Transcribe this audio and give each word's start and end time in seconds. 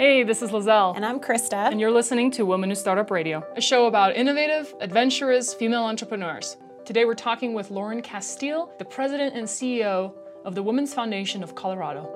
Hey, 0.00 0.22
this 0.22 0.40
is 0.40 0.50
Lizelle. 0.50 0.96
And 0.96 1.04
I'm 1.04 1.20
Krista. 1.20 1.70
And 1.70 1.78
you're 1.78 1.90
listening 1.90 2.30
to 2.30 2.46
Women 2.46 2.70
Who 2.70 2.74
Startup 2.74 3.10
Radio, 3.10 3.46
a 3.54 3.60
show 3.60 3.84
about 3.84 4.16
innovative, 4.16 4.74
adventurous 4.80 5.52
female 5.52 5.82
entrepreneurs. 5.82 6.56
Today 6.86 7.04
we're 7.04 7.12
talking 7.12 7.52
with 7.52 7.70
Lauren 7.70 8.00
Casteel, 8.00 8.70
the 8.78 8.84
president 8.86 9.36
and 9.36 9.46
CEO 9.46 10.14
of 10.46 10.54
the 10.54 10.62
Women's 10.62 10.94
Foundation 10.94 11.42
of 11.42 11.54
Colorado. 11.54 12.08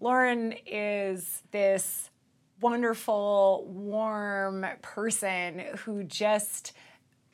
Lauren 0.00 0.52
is 0.66 1.44
this 1.52 2.10
wonderful, 2.60 3.68
warm 3.68 4.66
person 4.82 5.60
who 5.84 6.02
just 6.02 6.72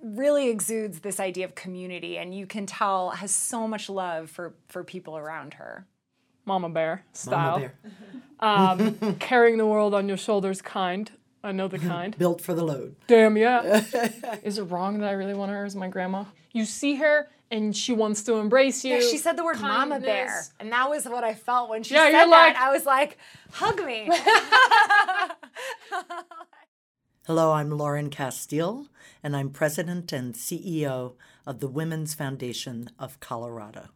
really 0.02 0.50
exudes 0.50 1.00
this 1.00 1.18
idea 1.18 1.46
of 1.46 1.54
community 1.54 2.18
and 2.18 2.34
you 2.34 2.46
can 2.46 2.66
tell 2.66 3.08
has 3.08 3.34
so 3.34 3.66
much 3.66 3.88
love 3.88 4.28
for 4.28 4.54
for 4.68 4.84
people 4.84 5.16
around 5.16 5.54
her. 5.54 5.86
Mama 6.48 6.70
bear 6.70 7.04
style. 7.12 7.58
Mama 7.58 7.70
bear. 8.40 8.94
um, 9.10 9.16
carrying 9.20 9.58
the 9.58 9.66
world 9.66 9.94
on 9.94 10.08
your 10.08 10.16
shoulders 10.16 10.62
kind. 10.62 11.10
I 11.44 11.52
know 11.52 11.68
the 11.68 11.78
kind. 11.78 12.16
Built 12.18 12.40
for 12.40 12.54
the 12.54 12.64
load. 12.64 12.96
Damn 13.06 13.36
yeah. 13.36 13.84
Is 14.42 14.58
it 14.58 14.64
wrong 14.64 14.98
that 14.98 15.08
I 15.08 15.12
really 15.12 15.34
want 15.34 15.52
her 15.52 15.64
as 15.64 15.76
my 15.76 15.88
grandma? 15.88 16.24
You 16.52 16.64
see 16.64 16.96
her 16.96 17.28
and 17.50 17.76
she 17.76 17.92
wants 17.92 18.22
to 18.24 18.34
embrace 18.34 18.84
you. 18.84 18.94
Yeah, 18.94 19.00
she 19.00 19.18
said 19.18 19.36
the 19.36 19.44
word 19.44 19.56
Kindness. 19.56 19.88
mama 19.90 20.00
bear. 20.00 20.42
And 20.58 20.72
that 20.72 20.90
was 20.90 21.04
what 21.04 21.22
I 21.22 21.34
felt 21.34 21.70
when 21.70 21.82
she 21.82 21.94
yeah, 21.94 22.06
said 22.06 22.12
that. 22.12 22.28
Like, 22.28 22.56
I 22.56 22.72
was 22.72 22.84
like, 22.86 23.18
hug 23.52 23.84
me. 23.84 24.10
Hello, 27.26 27.52
I'm 27.52 27.70
Lauren 27.70 28.10
Casteel, 28.10 28.88
and 29.22 29.36
I'm 29.36 29.50
president 29.50 30.12
and 30.12 30.34
CEO 30.34 31.14
of 31.46 31.60
the 31.60 31.68
Women's 31.68 32.14
Foundation 32.14 32.90
of 32.98 33.20
Colorado. 33.20 33.88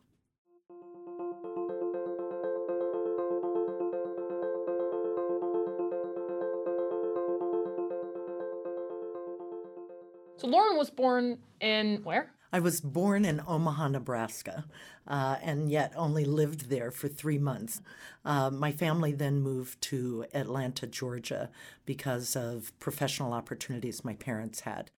So 10.43 10.48
Lauren 10.48 10.76
was 10.76 10.90
born 10.90 11.38
in 11.60 12.02
where? 12.02 12.32
I 12.52 12.59
was 12.59 12.80
born 12.80 13.24
in 13.24 13.40
Omaha, 13.46 13.87
Nebraska, 13.87 14.65
uh, 15.07 15.37
and 15.40 15.71
yet 15.71 15.93
only 15.95 16.24
lived 16.24 16.68
there 16.68 16.90
for 16.90 17.07
three 17.07 17.38
months. 17.38 17.80
Uh, 18.24 18.51
my 18.51 18.73
family 18.73 19.12
then 19.12 19.40
moved 19.40 19.80
to 19.82 20.26
Atlanta, 20.34 20.88
Georgia, 20.88 21.49
because 21.87 22.34
of 22.34 22.76
professional 22.80 23.32
opportunities 23.32 24.04
my 24.04 24.15
parents 24.15 24.59
had. 24.59 24.90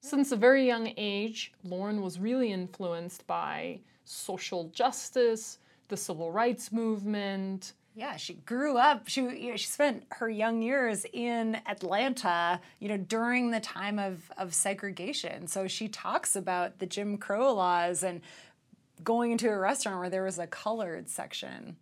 Since 0.00 0.32
a 0.32 0.36
very 0.36 0.66
young 0.66 0.90
age, 0.96 1.52
Lauren 1.62 2.00
was 2.00 2.18
really 2.18 2.50
influenced 2.50 3.26
by 3.26 3.80
social 4.06 4.70
justice, 4.70 5.58
the 5.88 5.98
civil 5.98 6.32
rights 6.32 6.72
movement, 6.72 7.74
yeah, 7.96 8.16
she 8.16 8.34
grew 8.34 8.76
up. 8.76 9.08
She 9.08 9.22
you 9.22 9.50
know, 9.50 9.56
she 9.56 9.66
spent 9.66 10.04
her 10.10 10.28
young 10.28 10.60
years 10.60 11.06
in 11.14 11.58
Atlanta, 11.66 12.60
you 12.78 12.88
know, 12.88 12.98
during 12.98 13.50
the 13.50 13.60
time 13.60 13.98
of 13.98 14.30
of 14.36 14.54
segregation. 14.54 15.46
So 15.46 15.66
she 15.66 15.88
talks 15.88 16.36
about 16.36 16.78
the 16.78 16.84
Jim 16.84 17.16
Crow 17.16 17.54
laws 17.54 18.02
and 18.02 18.20
going 19.02 19.32
into 19.32 19.48
a 19.48 19.58
restaurant 19.58 19.98
where 19.98 20.10
there 20.10 20.24
was 20.24 20.38
a 20.38 20.46
colored 20.46 21.08
section. 21.08 21.76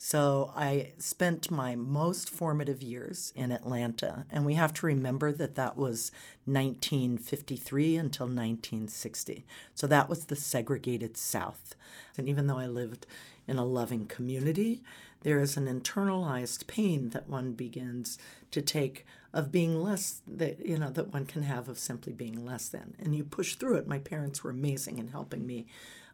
So 0.00 0.52
I 0.56 0.92
spent 0.98 1.50
my 1.50 1.76
most 1.76 2.30
formative 2.30 2.82
years 2.82 3.32
in 3.36 3.52
Atlanta, 3.52 4.26
and 4.30 4.44
we 4.44 4.54
have 4.54 4.72
to 4.74 4.86
remember 4.86 5.32
that 5.32 5.56
that 5.56 5.76
was 5.76 6.12
1953 6.46 7.96
until 7.96 8.26
1960. 8.26 9.44
So 9.74 9.86
that 9.88 10.08
was 10.08 10.26
the 10.26 10.36
segregated 10.36 11.16
South. 11.16 11.74
And 12.16 12.28
even 12.28 12.46
though 12.46 12.58
I 12.58 12.66
lived 12.66 13.06
in 13.48 13.58
a 13.58 13.64
loving 13.64 14.06
community, 14.06 14.82
there 15.22 15.40
is 15.40 15.56
an 15.56 15.66
internalized 15.66 16.66
pain 16.66 17.10
that 17.10 17.28
one 17.28 17.52
begins 17.52 18.18
to 18.50 18.62
take 18.62 19.04
of 19.32 19.52
being 19.52 19.82
less 19.82 20.22
that 20.26 20.64
you 20.64 20.78
know 20.78 20.90
that 20.90 21.12
one 21.12 21.26
can 21.26 21.42
have 21.42 21.68
of 21.68 21.78
simply 21.78 22.12
being 22.12 22.44
less 22.44 22.68
than. 22.68 22.94
And 22.98 23.14
you 23.14 23.24
push 23.24 23.54
through 23.54 23.76
it. 23.76 23.86
My 23.86 23.98
parents 23.98 24.42
were 24.42 24.50
amazing 24.50 24.98
in 24.98 25.08
helping 25.08 25.46
me 25.46 25.66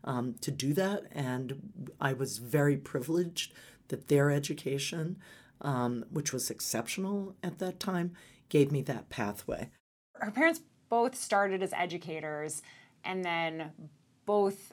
um, 0.03 0.35
to 0.41 0.51
do 0.51 0.75
that. 0.75 1.05
And 1.13 1.91
i 2.01 2.13
was 2.13 2.39
very 2.39 2.77
privileged 2.77 3.53
that 3.89 4.09
their 4.09 4.31
education 4.31 5.17
um, 5.61 6.05
which 6.11 6.33
was 6.33 6.51
exceptional 6.51 7.35
at 7.43 7.59
that 7.59 7.81
time 7.81 8.13
gave 8.49 8.71
me 8.71 8.83
that 8.83 9.09
pathway. 9.09 9.71
Her 10.15 10.31
parents 10.31 10.61
both 10.89 11.17
started 11.17 11.63
as 11.63 11.73
educators 11.73 12.63
and 13.05 13.25
then 13.25 13.73
both 14.27 14.73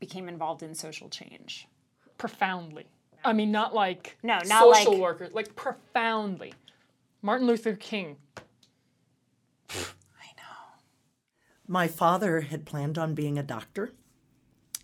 became 0.00 0.28
involved 0.28 0.62
in 0.62 0.74
social 0.74 1.08
change. 1.08 1.68
Profoundly 2.18 2.86
I 3.24 3.32
mean, 3.32 3.50
not 3.50 3.74
like 3.74 4.16
no, 4.22 4.38
not 4.46 4.76
social 4.76 4.92
like, 4.92 5.00
workers, 5.00 5.30
like 5.32 5.54
profoundly. 5.56 6.54
Martin 7.20 7.46
Luther 7.46 7.74
King. 7.74 8.16
I 9.70 10.32
know. 10.36 10.80
My 11.68 11.88
father 11.88 12.42
had 12.42 12.66
planned 12.66 12.98
on 12.98 13.14
being 13.14 13.38
a 13.38 13.42
doctor, 13.42 13.92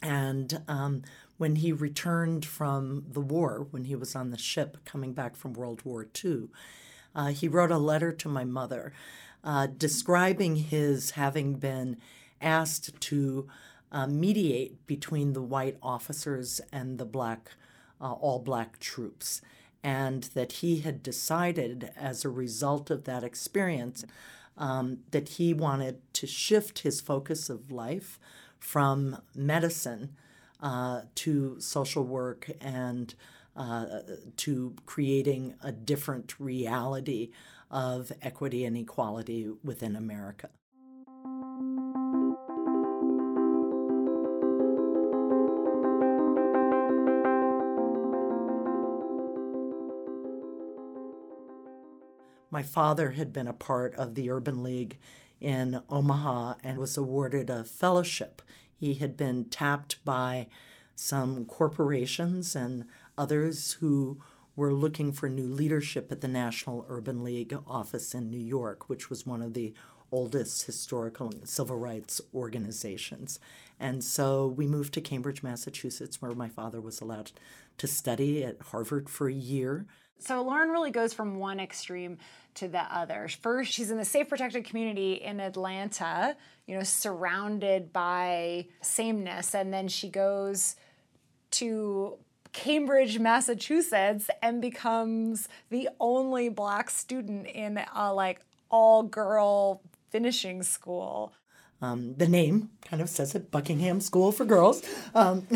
and 0.00 0.62
um, 0.68 1.02
when 1.36 1.56
he 1.56 1.72
returned 1.72 2.44
from 2.44 3.04
the 3.10 3.20
war, 3.20 3.66
when 3.70 3.84
he 3.84 3.96
was 3.96 4.14
on 4.14 4.30
the 4.30 4.38
ship 4.38 4.78
coming 4.84 5.12
back 5.12 5.36
from 5.36 5.52
World 5.52 5.82
War 5.84 6.06
II, 6.24 6.48
uh, 7.14 7.28
he 7.28 7.48
wrote 7.48 7.70
a 7.70 7.78
letter 7.78 8.12
to 8.12 8.28
my 8.28 8.44
mother 8.44 8.92
uh, 9.44 9.66
describing 9.66 10.56
his 10.56 11.12
having 11.12 11.54
been 11.54 11.96
asked 12.40 13.00
to 13.00 13.48
uh, 13.90 14.06
mediate 14.06 14.86
between 14.86 15.32
the 15.32 15.42
white 15.42 15.76
officers 15.82 16.60
and 16.72 16.98
the 16.98 17.04
black 17.04 17.50
uh, 18.00 18.12
all 18.12 18.38
black 18.38 18.78
troops, 18.78 19.40
and 19.82 20.24
that 20.34 20.52
he 20.52 20.80
had 20.80 21.02
decided 21.02 21.90
as 21.96 22.24
a 22.24 22.28
result 22.28 22.90
of 22.90 23.04
that 23.04 23.24
experience 23.24 24.04
um, 24.56 24.98
that 25.10 25.30
he 25.30 25.54
wanted 25.54 26.00
to 26.14 26.26
shift 26.26 26.80
his 26.80 27.00
focus 27.00 27.48
of 27.48 27.70
life 27.70 28.18
from 28.58 29.22
medicine 29.34 30.16
uh, 30.60 31.02
to 31.14 31.60
social 31.60 32.02
work 32.02 32.50
and 32.60 33.14
uh, 33.56 34.00
to 34.36 34.74
creating 34.86 35.54
a 35.62 35.72
different 35.72 36.38
reality 36.38 37.30
of 37.70 38.12
equity 38.22 38.64
and 38.64 38.76
equality 38.76 39.50
within 39.62 39.94
America. 39.96 40.48
My 52.58 52.64
father 52.64 53.12
had 53.12 53.32
been 53.32 53.46
a 53.46 53.52
part 53.52 53.94
of 53.94 54.16
the 54.16 54.28
Urban 54.30 54.64
League 54.64 54.98
in 55.40 55.80
Omaha 55.88 56.54
and 56.64 56.76
was 56.76 56.96
awarded 56.96 57.50
a 57.50 57.62
fellowship. 57.62 58.42
He 58.74 58.94
had 58.94 59.16
been 59.16 59.44
tapped 59.44 60.04
by 60.04 60.48
some 60.96 61.44
corporations 61.44 62.56
and 62.56 62.86
others 63.16 63.74
who 63.74 64.18
were 64.56 64.74
looking 64.74 65.12
for 65.12 65.28
new 65.28 65.46
leadership 65.46 66.10
at 66.10 66.20
the 66.20 66.26
National 66.26 66.84
Urban 66.88 67.22
League 67.22 67.56
office 67.64 68.12
in 68.12 68.28
New 68.28 68.40
York, 68.40 68.88
which 68.88 69.08
was 69.08 69.24
one 69.24 69.40
of 69.40 69.54
the 69.54 69.72
oldest 70.10 70.66
historical 70.66 71.32
civil 71.44 71.76
rights 71.76 72.20
organizations. 72.34 73.38
And 73.78 74.02
so 74.02 74.48
we 74.48 74.66
moved 74.66 74.94
to 74.94 75.00
Cambridge, 75.00 75.44
Massachusetts, 75.44 76.20
where 76.20 76.34
my 76.34 76.48
father 76.48 76.80
was 76.80 77.00
allowed 77.00 77.30
to 77.76 77.86
study 77.86 78.42
at 78.42 78.60
Harvard 78.72 79.08
for 79.08 79.28
a 79.28 79.32
year. 79.32 79.86
So 80.18 80.42
Lauren 80.42 80.70
really 80.70 80.90
goes 80.90 81.12
from 81.12 81.38
one 81.38 81.60
extreme 81.60 82.18
to 82.54 82.68
the 82.68 82.80
other. 82.80 83.28
First, 83.40 83.72
she's 83.72 83.90
in 83.90 83.98
the 83.98 84.04
safe 84.04 84.28
protected 84.28 84.64
community 84.64 85.14
in 85.14 85.38
Atlanta, 85.40 86.36
you 86.66 86.76
know, 86.76 86.82
surrounded 86.82 87.92
by 87.92 88.66
sameness, 88.80 89.54
and 89.54 89.72
then 89.72 89.86
she 89.88 90.08
goes 90.08 90.76
to 91.52 92.18
Cambridge, 92.52 93.18
Massachusetts, 93.18 94.28
and 94.42 94.60
becomes 94.60 95.48
the 95.70 95.88
only 96.00 96.48
black 96.48 96.90
student 96.90 97.46
in 97.46 97.80
a 97.94 98.12
like 98.12 98.40
all 98.70 99.02
girl 99.02 99.82
finishing 100.10 100.62
school. 100.62 101.32
Um, 101.80 102.14
the 102.16 102.26
name 102.26 102.70
kind 102.84 103.00
of 103.00 103.08
says 103.08 103.34
it 103.34 103.50
Buckingham 103.50 104.00
School 104.00 104.32
for 104.32 104.44
Girls. 104.44 104.82
Um, 105.14 105.46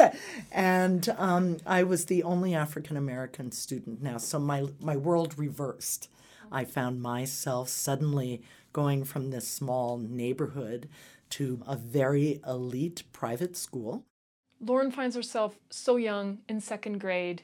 and 0.52 1.08
um, 1.16 1.56
I 1.66 1.84
was 1.84 2.04
the 2.04 2.22
only 2.22 2.54
African 2.54 2.96
American 2.96 3.50
student 3.50 4.02
now. 4.02 4.18
So 4.18 4.38
my, 4.38 4.66
my 4.80 4.96
world 4.96 5.38
reversed. 5.38 6.08
I 6.52 6.64
found 6.64 7.00
myself 7.00 7.68
suddenly 7.68 8.42
going 8.72 9.04
from 9.04 9.30
this 9.30 9.48
small 9.48 9.98
neighborhood 9.98 10.88
to 11.30 11.62
a 11.66 11.76
very 11.76 12.40
elite 12.46 13.04
private 13.12 13.56
school. 13.56 14.04
Lauren 14.60 14.90
finds 14.90 15.16
herself 15.16 15.58
so 15.70 15.96
young 15.96 16.38
in 16.48 16.60
second 16.60 16.98
grade, 16.98 17.42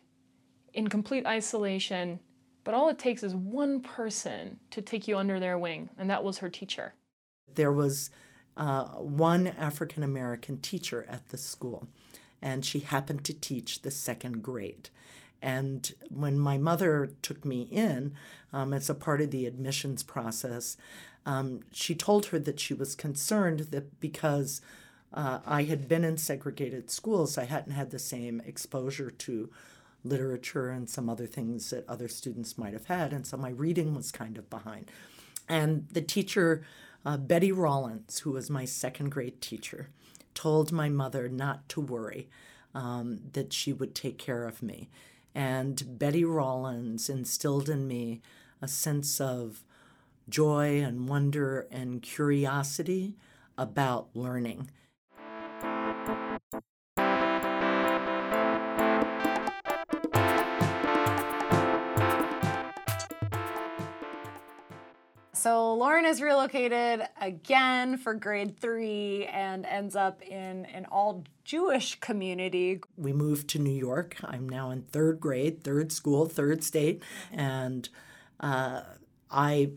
in 0.75 0.89
complete 0.89 1.25
isolation, 1.25 2.21
but 2.65 2.75
all 2.75 2.89
it 2.89 2.99
takes 2.99 3.23
is 3.23 3.35
one 3.35 3.81
person 3.81 4.59
to 4.71 4.83
take 4.83 5.09
you 5.09 5.17
under 5.17 5.41
their 5.41 5.59
wing, 5.59 5.89
and 5.97 6.11
that 6.11 6.25
was 6.25 6.39
her 6.39 6.51
teacher. 6.51 6.95
There 7.55 7.73
was 7.73 8.11
uh, 8.57 8.85
one 8.85 9.47
African 9.47 10.03
American 10.03 10.59
teacher 10.61 11.07
at 11.09 11.29
the 11.29 11.39
school. 11.39 11.89
and 12.43 12.65
she 12.65 12.81
happened 12.81 13.25
to 13.25 13.33
teach 13.35 13.83
the 13.83 13.91
second 13.91 14.43
grade. 14.43 14.91
And 15.43 15.93
when 16.11 16.39
my 16.39 16.59
mother 16.59 17.11
took 17.23 17.45
me 17.45 17.63
in 17.71 18.15
um, 18.53 18.73
as 18.73 18.91
a 18.91 18.95
part 18.95 19.21
of 19.21 19.31
the 19.31 19.47
admissions 19.47 20.03
process, 20.03 20.77
um, 21.25 21.61
she 21.73 21.95
told 21.95 22.27
her 22.27 22.39
that 22.39 22.61
she 22.61 22.75
was 22.75 22.95
concerned 22.95 23.61
that 23.71 24.01
because 24.01 24.61
uh, 25.13 25.41
I 25.47 25.65
had 25.65 25.89
been 25.89 26.05
in 26.05 26.17
segregated 26.19 26.91
schools, 26.91 27.39
I 27.39 27.45
hadn't 27.45 27.73
had 27.73 27.91
the 27.91 27.99
same 27.99 28.41
exposure 28.45 29.11
to 29.11 29.51
literature 30.05 30.71
and 30.71 30.89
some 30.89 31.09
other 31.09 31.27
things 31.27 31.71
that 31.71 31.89
other 31.89 32.09
students 32.09 32.57
might 32.59 32.73
have 32.73 32.87
had. 32.87 33.13
And 33.13 33.27
so 33.27 33.37
my 33.37 33.51
reading 33.51 33.95
was 33.95 34.13
kind 34.13 34.39
of 34.39 34.49
behind. 34.51 34.91
And 35.49 35.89
the 35.91 36.03
teacher, 36.03 36.65
uh, 37.07 37.17
Betty 37.17 37.53
Rollins, 37.53 38.19
who 38.19 38.33
was 38.33 38.51
my 38.51 38.65
second 38.65 39.11
grade 39.11 39.41
teacher, 39.41 39.91
told 40.35 40.73
my 40.73 40.89
mother 40.89 41.29
not 41.29 41.69
to 41.71 41.81
worry, 41.81 42.29
um, 42.75 43.21
that 43.33 43.53
she 43.53 43.73
would 43.73 43.95
take 43.95 44.19
care 44.19 44.45
of 44.47 44.61
me. 44.61 44.91
And 45.33 45.99
Betty 45.99 46.25
Rollins 46.25 47.09
instilled 47.09 47.69
in 47.69 47.87
me 47.87 48.23
a 48.61 48.67
sense 48.67 49.21
of 49.21 49.63
joy 50.29 50.83
and 50.83 51.09
wonder 51.09 51.69
and 51.71 52.03
curiosity 52.03 53.15
about 53.57 54.09
learning. 54.13 54.71
So 65.47 65.75
Lauren 65.75 66.05
is 66.05 66.21
relocated 66.21 67.07
again 67.21 67.99
for 67.99 68.15
grade 68.15 68.59
three 68.59 69.27
and 69.27 69.65
ends 69.65 69.95
up 69.95 70.21
in 70.21 70.65
an 70.65 70.87
all 70.87 71.23
Jewish 71.45 72.01
community. 72.01 72.81
We 72.97 73.13
moved 73.13 73.47
to 73.51 73.61
New 73.61 73.71
York. 73.71 74.17
I'm 74.25 74.49
now 74.49 74.73
in 74.73 74.83
third 74.83 75.21
grade, 75.21 75.63
third 75.63 75.93
school, 75.93 76.27
third 76.27 76.65
state. 76.65 77.01
And 77.31 77.89
uh, 78.41 78.81
I 79.31 79.71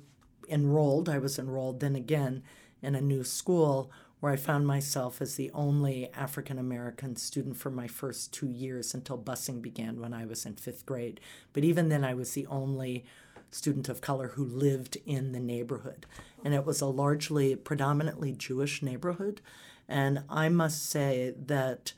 enrolled, 0.49 1.07
I 1.07 1.19
was 1.19 1.37
enrolled 1.37 1.81
then 1.81 1.95
again 1.95 2.41
in 2.81 2.95
a 2.95 3.01
new 3.01 3.23
school 3.23 3.91
where 4.21 4.33
I 4.33 4.37
found 4.37 4.65
myself 4.65 5.21
as 5.21 5.35
the 5.35 5.51
only 5.51 6.11
African 6.13 6.57
American 6.57 7.15
student 7.15 7.57
for 7.57 7.69
my 7.69 7.87
first 7.87 8.33
two 8.33 8.49
years 8.49 8.95
until 8.95 9.19
busing 9.19 9.61
began 9.61 10.01
when 10.01 10.13
I 10.13 10.25
was 10.25 10.47
in 10.47 10.55
fifth 10.55 10.87
grade. 10.87 11.19
But 11.53 11.63
even 11.63 11.89
then, 11.89 12.03
I 12.03 12.15
was 12.15 12.33
the 12.33 12.47
only 12.47 13.05
student 13.51 13.89
of 13.89 14.01
color 14.01 14.29
who 14.29 14.45
lived 14.45 14.97
in 15.05 15.31
the 15.31 15.39
neighborhood. 15.39 16.05
And 16.43 16.53
it 16.53 16.65
was 16.65 16.81
a 16.81 16.85
largely, 16.85 17.55
predominantly 17.55 18.31
Jewish 18.31 18.81
neighborhood. 18.81 19.41
And 19.87 20.23
I 20.29 20.49
must 20.49 20.89
say 20.89 21.33
that 21.45 21.93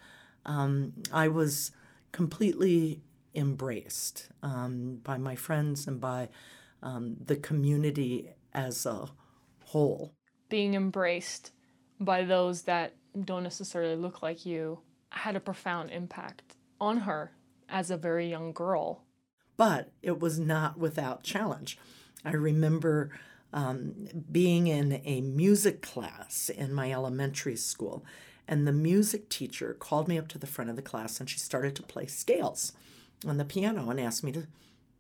um, 0.46 0.94
I 1.12 1.28
was 1.28 1.72
completely 2.12 3.02
embraced 3.36 4.30
um, 4.42 5.00
by 5.04 5.18
my 5.18 5.36
friends 5.36 5.88
and 5.88 6.00
by 6.00 6.30
um, 6.82 7.18
the 7.24 7.36
community 7.36 8.30
as 8.54 8.86
a 8.86 9.10
whole. 9.66 10.14
Being 10.50 10.74
embraced 10.74 11.52
by 12.00 12.24
those 12.24 12.64
that 12.64 12.96
don't 13.26 13.44
necessarily 13.44 13.96
look 13.96 14.22
like 14.22 14.46
you 14.46 14.80
had 15.10 15.36
a 15.36 15.40
profound 15.40 15.92
impact 15.92 16.56
on 16.80 16.98
her 16.98 17.32
as 17.70 17.92
a 17.92 17.98
very 17.98 18.30
young 18.30 18.52
girl 18.52 19.04
but 19.62 19.92
it 20.02 20.20
was 20.20 20.40
not 20.40 20.80
without 20.80 21.22
challenge. 21.22 21.78
I 22.26 22.32
remember 22.32 23.12
um, 23.54 24.08
being 24.32 24.66
in 24.66 25.04
a 25.06 25.22
music 25.22 25.84
class 25.84 26.50
in 26.50 26.74
my 26.74 26.92
elementary 26.92 27.56
school, 27.56 28.04
and 28.48 28.68
the 28.68 28.72
music 28.72 29.30
teacher 29.30 29.76
called 29.76 30.08
me 30.08 30.18
up 30.18 30.28
to 30.30 30.40
the 30.40 30.48
front 30.48 30.72
of 30.72 30.78
the 30.78 30.82
class 30.82 31.20
and 31.20 31.30
she 31.30 31.38
started 31.38 31.76
to 31.76 31.84
play 31.84 32.08
scales 32.08 32.74
on 33.24 33.38
the 33.38 33.46
piano 33.46 33.88
and 33.92 34.00
asked 34.00 34.24
me 34.24 34.32
to 34.32 34.48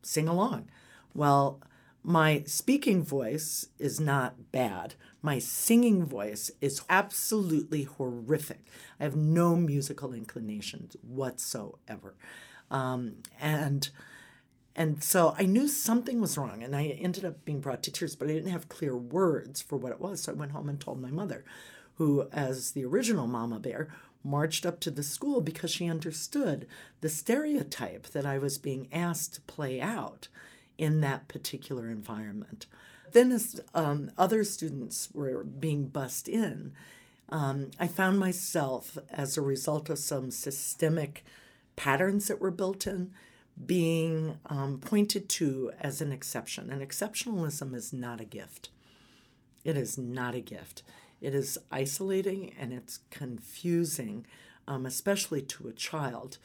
sing 0.03 0.27
along. 0.27 0.69
Well, 1.15 1.59
my 2.03 2.43
speaking 2.45 3.01
voice 3.03 3.65
is 3.79 3.99
not 3.99 4.51
bad. 4.51 4.93
My 5.23 5.39
singing 5.39 6.05
voice 6.05 6.51
is 6.61 6.83
absolutely 6.87 7.85
horrific. 7.85 8.59
I 8.99 9.05
have 9.05 9.15
no 9.15 9.55
musical 9.55 10.13
inclinations 10.13 10.95
whatsoever. 11.01 12.13
Um, 12.69 13.23
and 13.39 13.89
and 14.75 15.03
so 15.03 15.35
I 15.38 15.45
knew 15.45 15.68
something 15.68 16.21
was 16.21 16.38
wrong, 16.38 16.63
and 16.63 16.75
I 16.75 16.85
ended 16.88 17.25
up 17.25 17.44
being 17.44 17.59
brought 17.59 17.83
to 17.83 17.91
tears, 17.91 18.15
but 18.15 18.29
I 18.29 18.33
didn't 18.33 18.51
have 18.51 18.69
clear 18.69 18.95
words 18.95 19.62
for 19.62 19.77
what 19.77 19.91
it 19.91 20.00
was. 20.00 20.21
So 20.21 20.31
I 20.31 20.35
went 20.35 20.53
home 20.53 20.69
and 20.69 20.79
told 20.79 21.01
my 21.01 21.12
mother, 21.12 21.44
who, 21.95 22.27
as 22.31 22.71
the 22.71 22.85
original 22.85 23.27
Mama 23.27 23.59
Bear, 23.59 23.89
marched 24.23 24.65
up 24.65 24.79
to 24.79 24.91
the 24.91 25.03
school 25.03 25.41
because 25.41 25.71
she 25.71 25.89
understood 25.89 26.68
the 27.01 27.09
stereotype 27.09 28.07
that 28.07 28.25
I 28.25 28.38
was 28.38 28.57
being 28.57 28.88
asked 28.91 29.35
to 29.35 29.41
play 29.41 29.81
out 29.81 30.27
in 30.77 31.01
that 31.01 31.27
particular 31.27 31.89
environment. 31.89 32.65
Then, 33.12 33.31
as 33.31 33.59
um, 33.73 34.12
other 34.18 34.44
students 34.44 35.09
were 35.13 35.44
being 35.44 35.88
bussed 35.88 36.27
in, 36.27 36.73
um, 37.29 37.71
I 37.79 37.88
found 37.88 38.19
myself, 38.19 38.97
as 39.09 39.38
a 39.38 39.41
result 39.41 39.89
of 39.89 40.00
some 40.00 40.31
systemic 40.31 41.25
patterns 41.75 42.27
that 42.27 42.39
were 42.39 42.51
built 42.51 42.88
in, 42.88 43.12
being 43.65 44.39
um, 44.47 44.79
pointed 44.79 45.29
to 45.29 45.71
as 45.79 46.01
an 46.01 46.11
exception. 46.11 46.69
And 46.69 46.81
exceptionalism 46.81 47.75
is 47.75 47.93
not 47.93 48.21
a 48.21 48.25
gift. 48.25 48.69
It 49.63 49.77
is 49.77 49.97
not 49.97 50.35
a 50.35 50.41
gift. 50.41 50.83
It 51.19 51.35
is 51.35 51.57
isolating 51.71 52.53
and 52.59 52.73
it's 52.73 52.99
confusing, 53.11 54.25
um, 54.67 54.85
especially 54.85 55.41
to 55.43 55.67
a 55.67 55.73
child, 55.73 56.37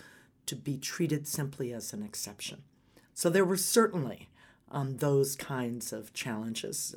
to 0.46 0.54
be 0.54 0.76
treated 0.76 1.26
simply 1.26 1.72
as 1.72 1.92
an 1.92 2.02
exception. 2.02 2.62
So 3.14 3.30
there 3.30 3.44
were 3.44 3.56
certainly 3.56 4.28
um, 4.70 4.98
those 4.98 5.36
kinds 5.36 5.92
of 5.92 6.12
challenges. 6.12 6.94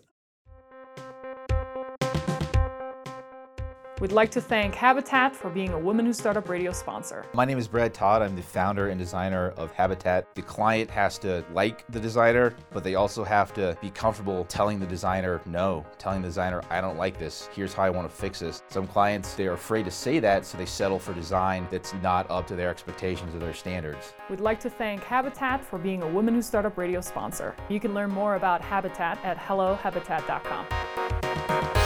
We'd 3.99 4.13
like 4.13 4.31
to 4.31 4.39
thank 4.39 4.75
Habitat 4.75 5.35
for 5.35 5.49
being 5.49 5.73
a 5.73 5.77
Women 5.77 6.05
Who 6.05 6.13
Startup 6.13 6.47
Radio 6.47 6.71
sponsor. 6.71 7.25
My 7.33 7.43
name 7.43 7.57
is 7.57 7.67
Brad 7.67 7.93
Todd. 7.93 8.21
I'm 8.21 8.33
the 8.33 8.41
founder 8.41 8.87
and 8.87 8.97
designer 8.97 9.49
of 9.57 9.73
Habitat. 9.73 10.25
The 10.35 10.41
client 10.41 10.89
has 10.89 11.17
to 11.19 11.43
like 11.51 11.83
the 11.89 11.99
designer, 11.99 12.55
but 12.71 12.85
they 12.85 12.95
also 12.95 13.25
have 13.25 13.53
to 13.55 13.77
be 13.81 13.89
comfortable 13.89 14.45
telling 14.45 14.79
the 14.79 14.85
designer 14.85 15.41
no, 15.45 15.85
telling 15.97 16.21
the 16.21 16.29
designer, 16.29 16.61
I 16.69 16.79
don't 16.79 16.95
like 16.95 17.19
this. 17.19 17.49
Here's 17.53 17.73
how 17.73 17.83
I 17.83 17.89
want 17.89 18.09
to 18.09 18.15
fix 18.15 18.39
this. 18.39 18.63
Some 18.69 18.87
clients, 18.87 19.33
they 19.33 19.47
are 19.47 19.53
afraid 19.53 19.83
to 19.83 19.91
say 19.91 20.19
that, 20.19 20.45
so 20.45 20.57
they 20.57 20.65
settle 20.65 20.97
for 20.97 21.13
design 21.13 21.67
that's 21.69 21.93
not 21.95 22.31
up 22.31 22.47
to 22.47 22.55
their 22.55 22.69
expectations 22.69 23.35
or 23.35 23.39
their 23.39 23.53
standards. 23.53 24.13
We'd 24.29 24.39
like 24.39 24.61
to 24.61 24.69
thank 24.69 25.03
Habitat 25.03 25.65
for 25.65 25.77
being 25.77 26.03
a 26.03 26.07
Women 26.07 26.35
Who 26.35 26.41
Startup 26.41 26.77
Radio 26.77 27.01
sponsor. 27.01 27.53
You 27.67 27.81
can 27.81 27.93
learn 27.93 28.11
more 28.11 28.35
about 28.35 28.61
Habitat 28.61 29.19
at 29.25 29.37
hellohabitat.com. 29.37 31.78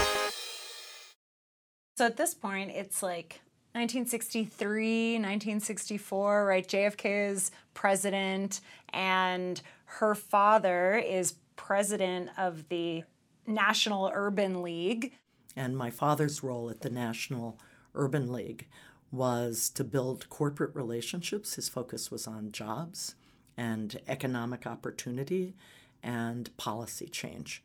So 1.95 2.05
at 2.05 2.17
this 2.17 2.33
point, 2.33 2.71
it's 2.71 3.03
like 3.03 3.41
1963, 3.73 5.13
1964, 5.13 6.45
right? 6.45 6.67
JFK 6.67 7.29
is 7.29 7.51
president, 7.73 8.61
and 8.89 9.61
her 9.85 10.15
father 10.15 10.95
is 10.95 11.35
president 11.55 12.29
of 12.37 12.67
the 12.69 13.03
National 13.45 14.11
Urban 14.13 14.63
League. 14.63 15.13
And 15.55 15.77
my 15.77 15.91
father's 15.91 16.43
role 16.43 16.69
at 16.69 16.81
the 16.81 16.89
National 16.89 17.59
Urban 17.93 18.31
League 18.31 18.67
was 19.11 19.69
to 19.69 19.83
build 19.83 20.29
corporate 20.29 20.75
relationships. 20.75 21.53
His 21.55 21.69
focus 21.69 22.09
was 22.09 22.25
on 22.25 22.51
jobs 22.51 23.13
and 23.55 23.99
economic 24.07 24.65
opportunity 24.65 25.53
and 26.01 26.55
policy 26.57 27.07
change. 27.07 27.63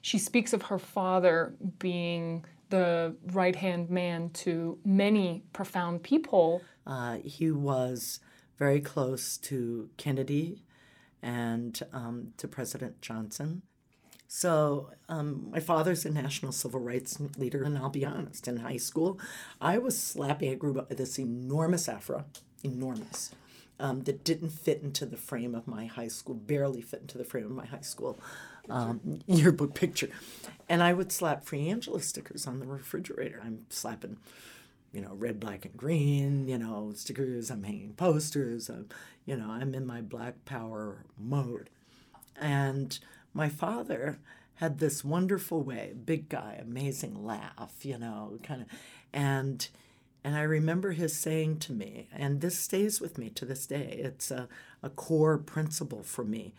She 0.00 0.18
speaks 0.18 0.52
of 0.52 0.62
her 0.62 0.80
father 0.80 1.54
being 1.78 2.44
the 2.72 3.14
right 3.32 3.54
hand 3.54 3.90
man 3.90 4.30
to 4.30 4.78
many 4.82 5.44
profound 5.52 6.02
people. 6.02 6.62
Uh, 6.86 7.18
he 7.22 7.52
was 7.52 8.18
very 8.58 8.80
close 8.80 9.36
to 9.36 9.90
Kennedy 9.98 10.64
and 11.22 11.80
um, 11.92 12.32
to 12.38 12.48
President 12.48 13.02
Johnson. 13.02 13.60
So, 14.26 14.88
um, 15.10 15.50
my 15.50 15.60
father's 15.60 16.06
a 16.06 16.10
national 16.10 16.52
civil 16.52 16.80
rights 16.80 17.20
leader, 17.36 17.62
and 17.62 17.76
I'll 17.76 17.90
be 17.90 18.06
honest, 18.06 18.48
in 18.48 18.56
high 18.56 18.78
school, 18.78 19.20
I 19.60 19.76
was 19.76 19.98
slapping. 19.98 20.50
I 20.50 20.54
grew 20.54 20.86
this 20.88 21.18
enormous 21.18 21.86
afro, 21.86 22.24
enormous, 22.64 23.32
um, 23.78 24.04
that 24.04 24.24
didn't 24.24 24.48
fit 24.48 24.80
into 24.82 25.04
the 25.04 25.18
frame 25.18 25.54
of 25.54 25.68
my 25.68 25.84
high 25.84 26.08
school, 26.08 26.34
barely 26.34 26.80
fit 26.80 27.02
into 27.02 27.18
the 27.18 27.24
frame 27.24 27.44
of 27.44 27.50
my 27.52 27.66
high 27.66 27.82
school 27.82 28.18
um, 28.68 29.20
yearbook 29.26 29.74
picture. 29.74 30.10
And 30.68 30.82
I 30.82 30.92
would 30.92 31.12
slap 31.12 31.44
Free 31.44 31.68
Angela 31.68 32.00
stickers 32.00 32.46
on 32.46 32.60
the 32.60 32.66
refrigerator. 32.66 33.40
I'm 33.44 33.66
slapping, 33.68 34.16
you 34.92 35.00
know, 35.00 35.14
red, 35.14 35.40
black, 35.40 35.64
and 35.64 35.76
green, 35.76 36.48
you 36.48 36.58
know, 36.58 36.92
stickers. 36.94 37.50
I'm 37.50 37.64
hanging 37.64 37.94
posters. 37.94 38.68
I'm, 38.68 38.88
you 39.26 39.36
know, 39.36 39.50
I'm 39.50 39.74
in 39.74 39.86
my 39.86 40.00
Black 40.00 40.44
Power 40.44 41.04
mode. 41.18 41.68
And 42.40 42.98
my 43.34 43.48
father 43.48 44.18
had 44.56 44.78
this 44.78 45.04
wonderful 45.04 45.62
way, 45.62 45.94
big 46.04 46.28
guy, 46.28 46.58
amazing 46.60 47.24
laugh, 47.24 47.74
you 47.84 47.98
know, 47.98 48.38
kind 48.42 48.62
of, 48.62 48.68
and 49.12 49.68
And 50.24 50.36
I 50.36 50.42
remember 50.42 50.92
his 50.92 51.16
saying 51.16 51.58
to 51.60 51.72
me, 51.72 52.08
and 52.12 52.40
this 52.40 52.58
stays 52.58 53.00
with 53.00 53.18
me 53.18 53.28
to 53.30 53.44
this 53.44 53.66
day, 53.66 53.98
it's 54.02 54.30
a, 54.30 54.48
a 54.82 54.90
core 54.90 55.38
principle 55.38 56.02
for 56.04 56.24
me. 56.24 56.54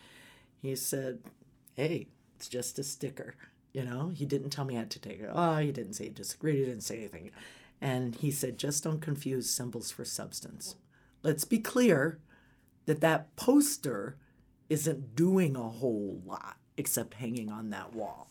He 0.62 0.76
said, 0.76 1.20
Hey, 1.76 2.08
it's 2.36 2.48
just 2.48 2.80
a 2.80 2.84
sticker. 2.84 3.36
You 3.74 3.84
know, 3.84 4.10
he 4.10 4.26
didn't 4.26 4.52
tell 4.52 4.66
me 4.66 4.76
I 4.76 4.80
had 4.80 4.92
to 4.92 5.00
take 5.00 5.20
it. 5.20 5.30
Oh, 5.34 5.58
he 5.58 5.72
didn't 5.72 5.94
say 5.94 6.06
he 6.06 6.10
disagreed, 6.12 6.60
he 6.60 6.66
didn't 6.66 6.82
say 6.82 6.98
anything. 6.98 7.32
And 7.82 8.16
he 8.16 8.32
said, 8.32 8.58
just 8.58 8.84
don't 8.84 9.02
confuse 9.02 9.50
symbols 9.50 9.92
for 9.92 10.06
substance. 10.06 10.76
Let's 11.24 11.44
be 11.44 11.60
clear 11.60 12.20
that 12.86 13.02
that 13.02 13.36
poster 13.36 14.18
isn't 14.70 15.16
doing 15.16 15.56
a 15.56 15.70
whole 15.70 16.22
lot 16.26 16.58
except 16.78 17.16
hanging 17.16 17.50
on 17.50 17.70
that 17.72 17.94
wall. 17.94 18.30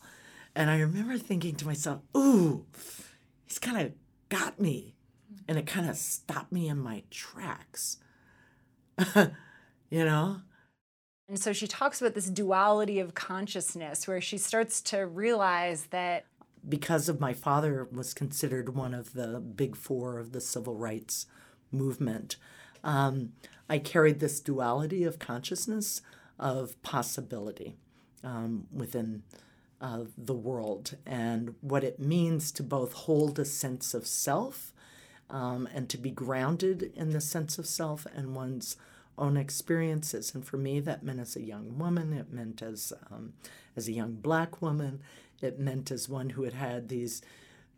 And 0.55 0.69
I 0.69 0.79
remember 0.79 1.17
thinking 1.17 1.55
to 1.55 1.65
myself, 1.65 2.01
ooh, 2.15 2.65
he's 3.45 3.59
kind 3.59 3.85
of 3.85 3.93
got 4.29 4.59
me. 4.59 4.95
And 5.47 5.57
it 5.57 5.65
kind 5.65 5.89
of 5.89 5.97
stopped 5.97 6.51
me 6.51 6.67
in 6.67 6.77
my 6.77 7.03
tracks. 7.09 7.97
you 9.15 10.05
know? 10.05 10.41
And 11.29 11.39
so 11.39 11.53
she 11.53 11.67
talks 11.67 12.01
about 12.01 12.15
this 12.15 12.29
duality 12.29 12.99
of 12.99 13.13
consciousness 13.13 14.07
where 14.07 14.21
she 14.21 14.37
starts 14.37 14.81
to 14.81 15.05
realize 15.05 15.85
that 15.85 16.25
because 16.67 17.09
of 17.09 17.19
my 17.19 17.33
father 17.33 17.87
was 17.91 18.13
considered 18.13 18.75
one 18.75 18.93
of 18.93 19.13
the 19.13 19.39
big 19.39 19.75
four 19.75 20.19
of 20.19 20.31
the 20.31 20.41
civil 20.41 20.75
rights 20.75 21.25
movement, 21.71 22.35
um, 22.83 23.33
I 23.69 23.79
carried 23.79 24.19
this 24.19 24.39
duality 24.39 25.03
of 25.03 25.19
consciousness 25.19 26.01
of 26.39 26.81
possibility 26.83 27.75
um, 28.23 28.67
within 28.71 29.23
uh, 29.81 30.05
the 30.17 30.33
world 30.33 30.95
and 31.05 31.55
what 31.61 31.83
it 31.83 31.99
means 31.99 32.51
to 32.53 32.63
both 32.63 32.93
hold 32.93 33.39
a 33.39 33.45
sense 33.45 33.93
of 33.93 34.07
self 34.07 34.73
um, 35.29 35.67
and 35.73 35.89
to 35.89 35.97
be 35.97 36.11
grounded 36.11 36.91
in 36.95 37.11
the 37.11 37.21
sense 37.21 37.57
of 37.57 37.65
self 37.65 38.05
and 38.15 38.35
one's 38.35 38.77
own 39.17 39.37
experiences. 39.37 40.33
And 40.33 40.45
for 40.45 40.57
me, 40.57 40.79
that 40.81 41.03
meant 41.03 41.19
as 41.19 41.35
a 41.35 41.41
young 41.41 41.77
woman, 41.77 42.13
it 42.13 42.31
meant 42.31 42.61
as 42.61 42.93
um, 43.11 43.33
as 43.75 43.87
a 43.87 43.93
young 43.93 44.13
black 44.15 44.61
woman, 44.61 45.01
it 45.41 45.59
meant 45.59 45.91
as 45.91 46.07
one 46.07 46.31
who 46.31 46.43
had 46.43 46.53
had 46.53 46.89
these 46.89 47.21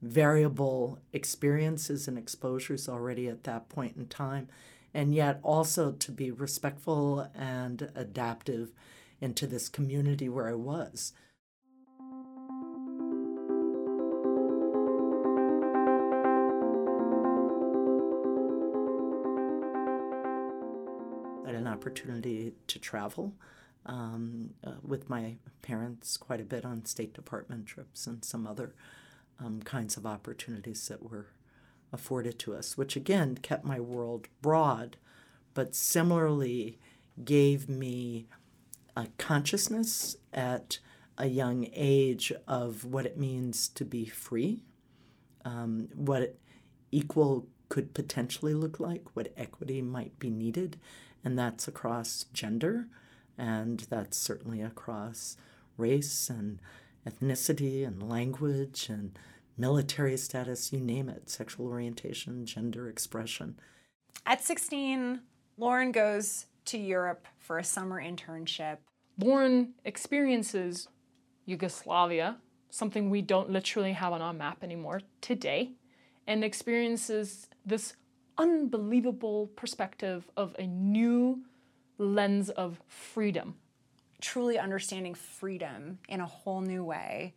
variable 0.01 0.99
experiences 1.13 2.07
and 2.07 2.17
exposures 2.17 2.87
already 2.87 3.27
at 3.27 3.43
that 3.43 3.69
point 3.69 3.95
in 3.95 4.07
time, 4.07 4.47
and 4.93 5.15
yet 5.15 5.39
also 5.41 5.91
to 5.91 6.11
be 6.11 6.31
respectful 6.31 7.29
and 7.33 7.89
adaptive 7.95 8.71
into 9.21 9.47
this 9.47 9.69
community 9.69 10.29
where 10.29 10.47
I 10.47 10.53
was. 10.53 11.13
Opportunity 21.85 22.51
to 22.65 22.79
travel 22.79 23.35
um, 23.85 24.49
uh, 24.63 24.71
with 24.81 25.07
my 25.07 25.35
parents 25.61 26.17
quite 26.17 26.41
a 26.41 26.43
bit 26.43 26.65
on 26.65 26.83
State 26.83 27.13
Department 27.13 27.67
trips 27.67 28.07
and 28.07 28.25
some 28.25 28.47
other 28.47 28.73
um, 29.39 29.61
kinds 29.61 29.95
of 29.95 30.05
opportunities 30.05 30.87
that 30.87 31.03
were 31.03 31.27
afforded 31.93 32.39
to 32.39 32.55
us, 32.55 32.75
which 32.75 32.95
again 32.95 33.37
kept 33.37 33.63
my 33.63 33.79
world 33.79 34.27
broad, 34.41 34.97
but 35.53 35.75
similarly 35.75 36.79
gave 37.23 37.69
me 37.69 38.25
a 38.97 39.05
consciousness 39.19 40.15
at 40.33 40.79
a 41.19 41.27
young 41.27 41.67
age 41.71 42.33
of 42.47 42.83
what 42.83 43.05
it 43.05 43.15
means 43.15 43.67
to 43.67 43.85
be 43.85 44.07
free, 44.07 44.63
um, 45.45 45.87
what 45.93 46.35
equal 46.91 47.47
could 47.69 47.93
potentially 47.93 48.55
look 48.55 48.79
like, 48.79 49.03
what 49.15 49.31
equity 49.37 49.83
might 49.83 50.17
be 50.17 50.31
needed, 50.31 50.77
and 51.25 51.37
that's 51.37 51.67
across 51.67 52.27
gender, 52.31 52.87
and 53.37 53.81
that's 53.89 54.15
certainly 54.17 54.61
across 54.61 55.35
race 55.75 56.29
and 56.29 56.59
ethnicity 57.05 57.85
and 57.85 58.07
language 58.07 58.87
and 58.89 59.17
military 59.57 60.17
status, 60.17 60.71
you 60.71 60.79
name 60.79 61.09
it, 61.09 61.29
sexual 61.29 61.67
orientation, 61.67 62.45
gender 62.45 62.87
expression. 62.87 63.59
At 64.25 64.43
16, 64.43 65.21
Lauren 65.57 65.91
goes 65.91 66.45
to 66.65 66.77
Europe 66.77 67.27
for 67.39 67.57
a 67.57 67.63
summer 67.63 68.01
internship. 68.01 68.77
Lauren 69.19 69.73
experiences 69.83 70.87
Yugoslavia, 71.45 72.37
something 72.69 73.09
we 73.09 73.21
don't 73.21 73.49
literally 73.49 73.93
have 73.93 74.13
on 74.13 74.21
our 74.21 74.33
map 74.33 74.63
anymore 74.63 75.01
today, 75.21 75.71
and 76.27 76.43
experiences 76.43 77.47
this 77.65 77.93
unbelievable 78.37 79.47
perspective 79.55 80.29
of 80.35 80.55
a 80.59 80.65
new 80.65 81.43
lens 81.97 82.49
of 82.49 82.81
freedom. 82.87 83.55
Truly 84.21 84.57
understanding 84.57 85.13
freedom 85.13 85.99
in 86.09 86.19
a 86.19 86.25
whole 86.25 86.61
new 86.61 86.83
way. 86.83 87.35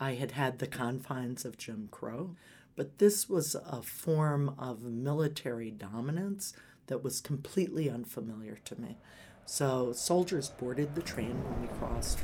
I 0.00 0.14
had 0.14 0.32
had 0.32 0.58
the 0.58 0.66
confines 0.66 1.44
of 1.44 1.58
Jim 1.58 1.88
Crow, 1.90 2.36
but 2.76 2.98
this 2.98 3.28
was 3.28 3.54
a 3.54 3.82
form 3.82 4.54
of 4.58 4.82
military 4.82 5.70
dominance 5.70 6.54
that 6.86 7.04
was 7.04 7.20
completely 7.20 7.90
unfamiliar 7.90 8.58
to 8.64 8.80
me. 8.80 8.98
So 9.44 9.92
soldiers 9.92 10.48
boarded 10.48 10.94
the 10.94 11.02
train 11.02 11.42
when 11.44 11.62
we 11.62 11.68
crossed 11.78 12.20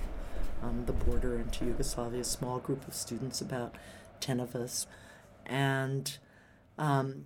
um, 0.62 0.84
the 0.86 0.92
border 0.92 1.38
into 1.38 1.66
Yugoslavia, 1.66 2.20
a 2.20 2.24
small 2.24 2.58
group 2.58 2.86
of 2.88 2.94
students, 2.94 3.40
about 3.40 3.74
10 4.20 4.40
of 4.40 4.54
us, 4.54 4.86
and 5.46 6.18
um, 6.78 7.24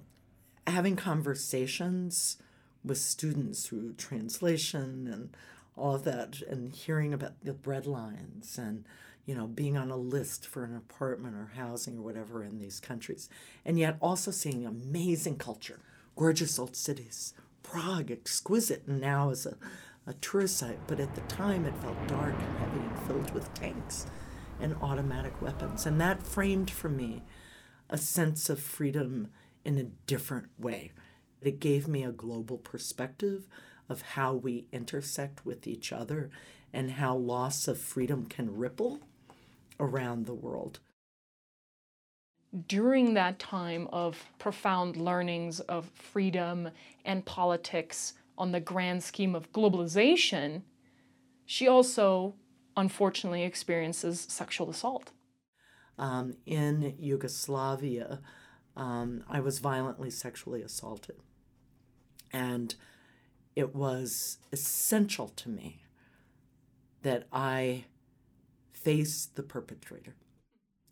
having 0.66 0.96
conversations 0.96 2.36
with 2.84 2.98
students 2.98 3.66
through 3.66 3.94
translation 3.94 5.08
and 5.12 5.36
all 5.76 5.94
of 5.94 6.04
that, 6.04 6.42
and 6.42 6.72
hearing 6.72 7.14
about 7.14 7.32
the 7.42 7.54
bread 7.54 7.86
lines 7.86 8.58
and 8.58 8.84
you 9.24 9.34
know, 9.34 9.46
being 9.46 9.76
on 9.76 9.90
a 9.90 9.96
list 9.96 10.46
for 10.46 10.64
an 10.64 10.76
apartment 10.76 11.36
or 11.36 11.52
housing 11.54 11.98
or 11.98 12.02
whatever 12.02 12.42
in 12.42 12.58
these 12.58 12.80
countries, 12.80 13.28
and 13.64 13.78
yet 13.78 13.96
also 14.00 14.30
seeing 14.30 14.66
amazing 14.66 15.36
culture, 15.36 15.80
gorgeous 16.16 16.58
old 16.58 16.74
cities, 16.74 17.34
Prague, 17.62 18.10
exquisite, 18.10 18.82
and 18.86 19.00
now 19.00 19.30
is 19.30 19.46
a, 19.46 19.56
a 20.06 20.12
tourist 20.14 20.56
site, 20.56 20.80
but 20.88 20.98
at 20.98 21.14
the 21.14 21.20
time 21.22 21.64
it 21.64 21.76
felt 21.76 22.08
dark 22.08 22.34
and 22.34 22.58
heavy 22.58 22.80
and 22.80 22.98
filled 23.06 23.32
with 23.32 23.54
tanks 23.54 24.06
and 24.60 24.74
automatic 24.82 25.40
weapons. 25.40 25.86
And 25.86 26.00
that 26.00 26.24
framed 26.24 26.70
for 26.70 26.88
me 26.88 27.22
a 27.88 27.98
sense 27.98 28.50
of 28.50 28.58
freedom 28.58 29.28
in 29.64 29.78
a 29.78 29.84
different 29.84 30.48
way. 30.58 30.92
It 31.40 31.60
gave 31.60 31.88
me 31.88 32.04
a 32.04 32.12
global 32.12 32.58
perspective 32.58 33.46
of 33.88 34.02
how 34.02 34.34
we 34.34 34.66
intersect 34.72 35.44
with 35.44 35.66
each 35.66 35.92
other 35.92 36.30
and 36.72 36.92
how 36.92 37.16
loss 37.16 37.68
of 37.68 37.78
freedom 37.78 38.26
can 38.26 38.56
ripple 38.56 39.00
around 39.78 40.26
the 40.26 40.34
world. 40.34 40.78
During 42.68 43.14
that 43.14 43.38
time 43.38 43.88
of 43.92 44.26
profound 44.38 44.96
learnings 44.96 45.60
of 45.60 45.86
freedom 45.94 46.70
and 47.04 47.24
politics 47.24 48.14
on 48.36 48.52
the 48.52 48.60
grand 48.60 49.02
scheme 49.02 49.34
of 49.34 49.52
globalization, 49.52 50.62
she 51.46 51.66
also 51.66 52.34
unfortunately 52.76 53.42
experiences 53.42 54.26
sexual 54.28 54.70
assault. 54.70 55.10
Um, 55.98 56.34
in 56.46 56.94
Yugoslavia, 56.98 58.20
um, 58.76 59.24
I 59.28 59.40
was 59.40 59.58
violently 59.58 60.10
sexually 60.10 60.62
assaulted. 60.62 61.16
And 62.32 62.74
it 63.54 63.74
was 63.74 64.38
essential 64.50 65.28
to 65.28 65.48
me 65.48 65.82
that 67.02 67.26
I 67.32 67.84
face 68.72 69.26
the 69.26 69.42
perpetrator. 69.42 70.14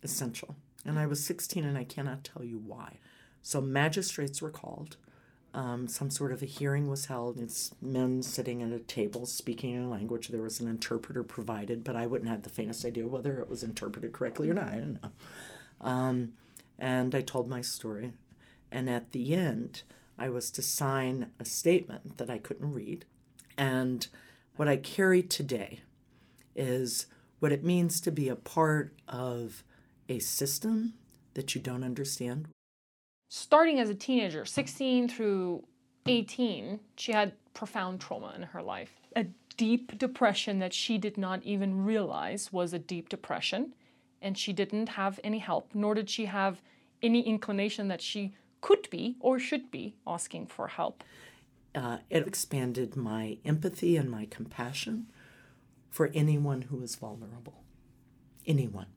Essential. 0.03 0.55
And 0.85 0.99
I 0.99 1.05
was 1.05 1.23
16 1.25 1.63
and 1.63 1.77
I 1.77 1.83
cannot 1.83 2.23
tell 2.23 2.43
you 2.43 2.57
why. 2.57 2.99
So 3.41 3.61
magistrates 3.61 4.41
were 4.41 4.51
called. 4.51 4.97
Um, 5.53 5.87
some 5.87 6.09
sort 6.09 6.31
of 6.31 6.41
a 6.41 6.45
hearing 6.45 6.87
was 6.87 7.07
held. 7.07 7.37
It's 7.37 7.71
men 7.81 8.23
sitting 8.23 8.63
at 8.63 8.71
a 8.71 8.79
table 8.79 9.25
speaking 9.25 9.73
in 9.73 9.83
a 9.83 9.89
language. 9.89 10.29
There 10.29 10.41
was 10.41 10.59
an 10.59 10.69
interpreter 10.69 11.23
provided, 11.23 11.83
but 11.83 11.95
I 11.95 12.07
wouldn't 12.07 12.29
have 12.29 12.43
the 12.43 12.49
faintest 12.49 12.85
idea 12.85 13.07
whether 13.07 13.39
it 13.39 13.49
was 13.49 13.63
interpreted 13.63 14.13
correctly 14.13 14.49
or 14.49 14.53
not. 14.53 14.69
I 14.69 14.75
don't 14.75 15.03
know. 15.03 15.11
Um, 15.81 16.33
and 16.81 17.13
I 17.13 17.21
told 17.21 17.47
my 17.47 17.61
story. 17.61 18.11
And 18.71 18.89
at 18.89 19.11
the 19.11 19.35
end, 19.35 19.83
I 20.17 20.29
was 20.29 20.49
to 20.51 20.61
sign 20.63 21.31
a 21.39 21.45
statement 21.45 22.17
that 22.17 22.29
I 22.29 22.39
couldn't 22.39 22.73
read. 22.73 23.05
And 23.57 24.07
what 24.55 24.67
I 24.67 24.77
carry 24.77 25.21
today 25.21 25.81
is 26.55 27.05
what 27.39 27.51
it 27.51 27.63
means 27.63 28.01
to 28.01 28.11
be 28.11 28.27
a 28.27 28.35
part 28.35 28.93
of 29.07 29.63
a 30.09 30.19
system 30.19 30.95
that 31.35 31.53
you 31.53 31.61
don't 31.61 31.83
understand. 31.83 32.47
Starting 33.29 33.79
as 33.79 33.89
a 33.89 33.95
teenager, 33.95 34.43
16 34.43 35.07
through 35.07 35.63
18, 36.07 36.79
she 36.95 37.11
had 37.11 37.33
profound 37.53 38.01
trauma 38.01 38.33
in 38.35 38.41
her 38.41 38.61
life. 38.61 38.91
A 39.15 39.27
deep 39.55 39.97
depression 39.97 40.59
that 40.59 40.73
she 40.73 40.97
did 40.97 41.17
not 41.17 41.43
even 41.43 41.85
realize 41.85 42.51
was 42.51 42.73
a 42.73 42.79
deep 42.79 43.07
depression, 43.07 43.73
and 44.21 44.37
she 44.37 44.53
didn't 44.53 44.89
have 44.89 45.19
any 45.23 45.39
help, 45.39 45.71
nor 45.73 45.95
did 45.95 46.09
she 46.09 46.25
have 46.25 46.61
any 47.01 47.21
inclination 47.21 47.87
that 47.87 48.01
she 48.01 48.33
could 48.61 48.89
be 48.89 49.15
or 49.19 49.39
should 49.39 49.71
be 49.71 49.95
asking 50.05 50.47
for 50.47 50.67
help. 50.67 51.03
Uh, 51.73 51.97
it 52.09 52.27
expanded 52.27 52.95
my 52.95 53.37
empathy 53.45 53.97
and 53.97 54.09
my 54.09 54.27
compassion 54.29 55.07
for 55.89 56.09
anyone 56.13 56.63
who 56.63 56.81
is 56.81 56.95
vulnerable. 56.95 57.63
Anyone. 58.45 58.87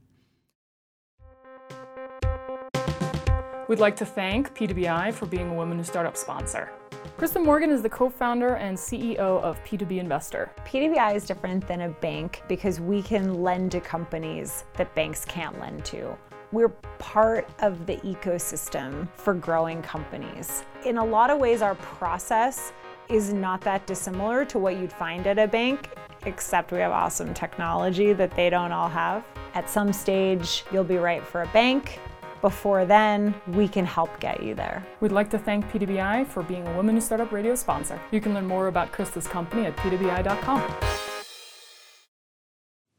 We'd 3.68 3.80
like 3.80 3.96
to 3.96 4.04
thank 4.04 4.54
P2BI 4.54 5.14
for 5.14 5.26
being 5.26 5.50
a 5.50 5.54
Women 5.54 5.78
Who 5.78 5.84
Startup 5.84 6.16
sponsor. 6.16 6.70
Krista 7.18 7.42
Morgan 7.42 7.70
is 7.70 7.80
the 7.80 7.88
co 7.88 8.10
founder 8.10 8.56
and 8.56 8.76
CEO 8.76 9.18
of 9.18 9.62
P2B 9.64 9.98
Investor. 9.98 10.50
P2BI 10.66 11.14
is 11.14 11.24
different 11.24 11.66
than 11.68 11.82
a 11.82 11.88
bank 11.88 12.42
because 12.48 12.80
we 12.80 13.02
can 13.02 13.42
lend 13.42 13.70
to 13.72 13.80
companies 13.80 14.64
that 14.76 14.92
banks 14.96 15.24
can't 15.24 15.58
lend 15.60 15.84
to. 15.84 16.16
We're 16.50 16.70
part 16.98 17.48
of 17.60 17.86
the 17.86 17.96
ecosystem 17.98 19.08
for 19.14 19.32
growing 19.32 19.80
companies. 19.80 20.64
In 20.84 20.98
a 20.98 21.04
lot 21.04 21.30
of 21.30 21.38
ways, 21.38 21.62
our 21.62 21.76
process 21.76 22.72
is 23.08 23.32
not 23.32 23.60
that 23.60 23.86
dissimilar 23.86 24.44
to 24.46 24.58
what 24.58 24.76
you'd 24.76 24.92
find 24.92 25.26
at 25.26 25.38
a 25.38 25.46
bank, 25.46 25.90
except 26.26 26.72
we 26.72 26.78
have 26.78 26.92
awesome 26.92 27.32
technology 27.32 28.12
that 28.12 28.32
they 28.32 28.50
don't 28.50 28.72
all 28.72 28.88
have. 28.88 29.24
At 29.54 29.70
some 29.70 29.92
stage, 29.92 30.64
you'll 30.72 30.84
be 30.84 30.96
right 30.96 31.22
for 31.22 31.42
a 31.42 31.46
bank. 31.48 32.00
Before 32.44 32.84
then, 32.84 33.34
we 33.54 33.66
can 33.66 33.86
help 33.86 34.20
get 34.20 34.42
you 34.42 34.54
there. 34.54 34.86
We'd 35.00 35.12
like 35.12 35.30
to 35.30 35.38
thank 35.38 35.66
P2BI 35.70 36.26
for 36.26 36.42
being 36.42 36.68
a 36.68 36.76
Women 36.76 36.96
Who 36.96 37.00
Startup 37.00 37.32
Radio 37.32 37.54
sponsor. 37.54 37.98
You 38.10 38.20
can 38.20 38.34
learn 38.34 38.46
more 38.46 38.66
about 38.66 38.92
Krista's 38.92 39.26
company 39.26 39.64
at 39.64 39.74
p2bi.com. 39.78 40.74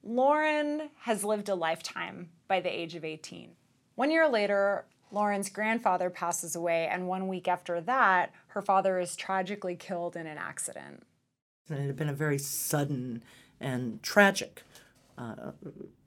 Lauren 0.02 0.90
has 1.02 1.24
lived 1.24 1.48
a 1.50 1.54
lifetime 1.54 2.30
by 2.48 2.60
the 2.60 2.76
age 2.76 2.96
of 2.96 3.06
18. 3.06 3.52
One 3.94 4.10
year 4.10 4.28
later, 4.28 4.86
Lauren's 5.12 5.52
grandfather 5.52 6.10
passes 6.10 6.56
away, 6.56 6.88
and 6.88 7.08
one 7.08 7.28
week 7.28 7.48
after 7.48 7.80
that, 7.82 8.34
her 8.48 8.64
father 8.64 8.98
is 9.00 9.16
tragically 9.16 9.76
killed 9.76 10.16
in 10.16 10.26
an 10.26 10.40
accident. 10.40 11.04
And 11.70 11.78
it 11.78 11.86
had 11.86 11.96
been 11.96 12.10
a 12.10 12.14
very 12.14 12.40
sudden 12.40 13.24
and 13.60 14.02
tragic, 14.02 14.64
uh, 15.20 15.52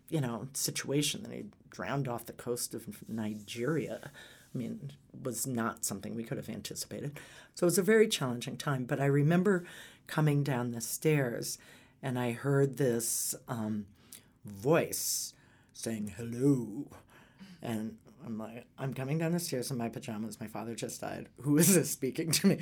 you 0.08 0.20
know, 0.20 0.48
situation 0.54 1.22
that 1.22 1.32
he 1.32 1.44
drowned 1.70 2.08
off 2.08 2.26
the 2.26 2.32
coast 2.32 2.74
of 2.74 3.08
Nigeria. 3.08 4.10
I 4.54 4.58
mean, 4.58 4.92
was 5.22 5.46
not 5.46 5.84
something 5.84 6.14
we 6.14 6.24
could 6.24 6.38
have 6.38 6.48
anticipated. 6.48 7.18
So 7.54 7.64
it 7.64 7.68
was 7.68 7.78
a 7.78 7.82
very 7.82 8.08
challenging 8.08 8.56
time. 8.56 8.84
But 8.84 9.00
I 9.00 9.06
remember 9.06 9.64
coming 10.06 10.42
down 10.42 10.70
the 10.70 10.80
stairs 10.80 11.58
and 12.02 12.18
I 12.18 12.32
heard 12.32 12.76
this 12.76 13.34
um, 13.48 13.86
voice 14.44 15.34
saying, 15.72 16.14
hello. 16.16 16.86
And 17.62 17.96
I'm 18.24 18.38
like, 18.38 18.66
I'm 18.78 18.94
coming 18.94 19.18
down 19.18 19.32
the 19.32 19.40
stairs 19.40 19.70
in 19.70 19.76
my 19.76 19.88
pajamas. 19.88 20.40
My 20.40 20.46
father 20.46 20.74
just 20.74 21.00
died. 21.00 21.28
Who 21.42 21.58
is 21.58 21.74
this 21.74 21.90
speaking 21.90 22.30
to 22.32 22.46
me? 22.46 22.58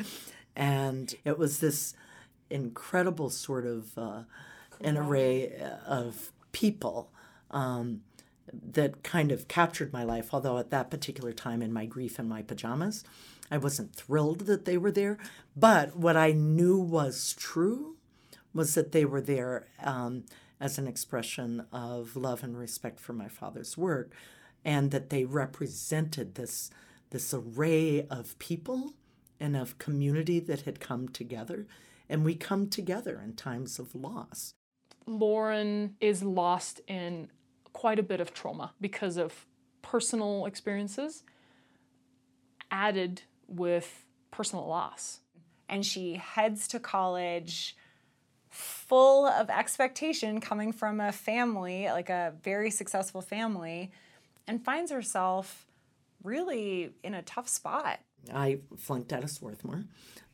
And 0.55 1.15
it 1.25 1.39
was 1.39 1.61
this 1.61 1.95
incredible 2.51 3.31
sort 3.31 3.67
of 3.67 3.97
uh, 3.99 4.23
an 4.81 4.97
array 4.97 5.53
of 5.87 6.33
people 6.53 7.11
um, 7.51 8.03
that 8.53 9.03
kind 9.03 9.33
of 9.33 9.49
captured 9.49 9.93
my 9.93 10.05
life. 10.05 10.31
Although 10.33 10.59
at 10.59 10.71
that 10.71 10.91
particular 10.91 11.33
time, 11.33 11.63
in 11.63 11.73
my 11.73 11.87
grief 11.87 12.19
in 12.19 12.29
my 12.29 12.43
pajamas, 12.43 13.05
I 13.51 13.59
wasn't 13.59 13.95
thrilled 13.95 14.41
that 14.41 14.65
they 14.65 14.77
were 14.77 14.91
there. 14.91 15.19
But 15.57 15.97
what 15.97 16.17
I 16.17 16.33
knew 16.33 16.79
was 16.79 17.35
true 17.39 17.97
was 18.53 18.75
that 18.75 18.93
they 18.93 19.05
were 19.05 19.21
there 19.21 19.67
um, 19.83 20.25
as 20.61 20.79
an 20.79 20.87
expression 20.87 21.67
of 21.73 22.17
love 22.17 22.43
and 22.43 22.59
respect 22.59 22.99
for 22.99 23.13
my 23.13 23.29
father's 23.29 23.77
work, 23.77 24.13
and 24.65 24.91
that 24.91 25.11
they 25.11 25.25
represented 25.25 26.35
this 26.35 26.71
this 27.11 27.33
array 27.33 28.07
of 28.11 28.37
people 28.39 28.95
and 29.39 29.57
of 29.57 29.79
community 29.79 30.41
that 30.41 30.63
had 30.63 30.81
come 30.81 31.09
together. 31.09 31.67
And 32.09 32.25
we 32.25 32.35
come 32.35 32.69
together 32.69 33.21
in 33.23 33.35
times 33.35 33.79
of 33.79 33.95
loss. 33.95 34.55
Lauren 35.07 35.95
is 36.01 36.23
lost 36.23 36.81
in 36.89 37.31
quite 37.77 37.99
a 37.99 38.03
bit 38.03 38.23
of 38.23 38.33
trauma 38.33 38.73
because 38.81 39.19
of 39.19 39.45
personal 39.83 40.47
experiences 40.47 41.25
added 42.71 43.21
with 43.47 44.07
personal 44.31 44.67
loss. 44.67 45.21
And 45.69 45.85
she 45.85 46.15
heads 46.15 46.67
to 46.69 46.81
college 46.81 47.77
full 48.49 49.27
of 49.27 49.51
expectation 49.51 50.41
coming 50.41 50.73
from 50.73 51.01
a 51.01 51.13
family, 51.13 51.85
like 51.89 52.09
a 52.09 52.33
very 52.43 52.71
successful 52.71 53.21
family, 53.21 53.93
and 54.47 54.65
finds 54.65 54.91
herself 54.91 55.67
really 56.25 56.95
in 57.03 57.13
a 57.13 57.21
tough 57.21 57.47
spot. 57.47 58.01
I 58.33 58.61
flunked 58.79 59.13
out 59.13 59.23
of 59.23 59.31
Swarthmore 59.31 59.85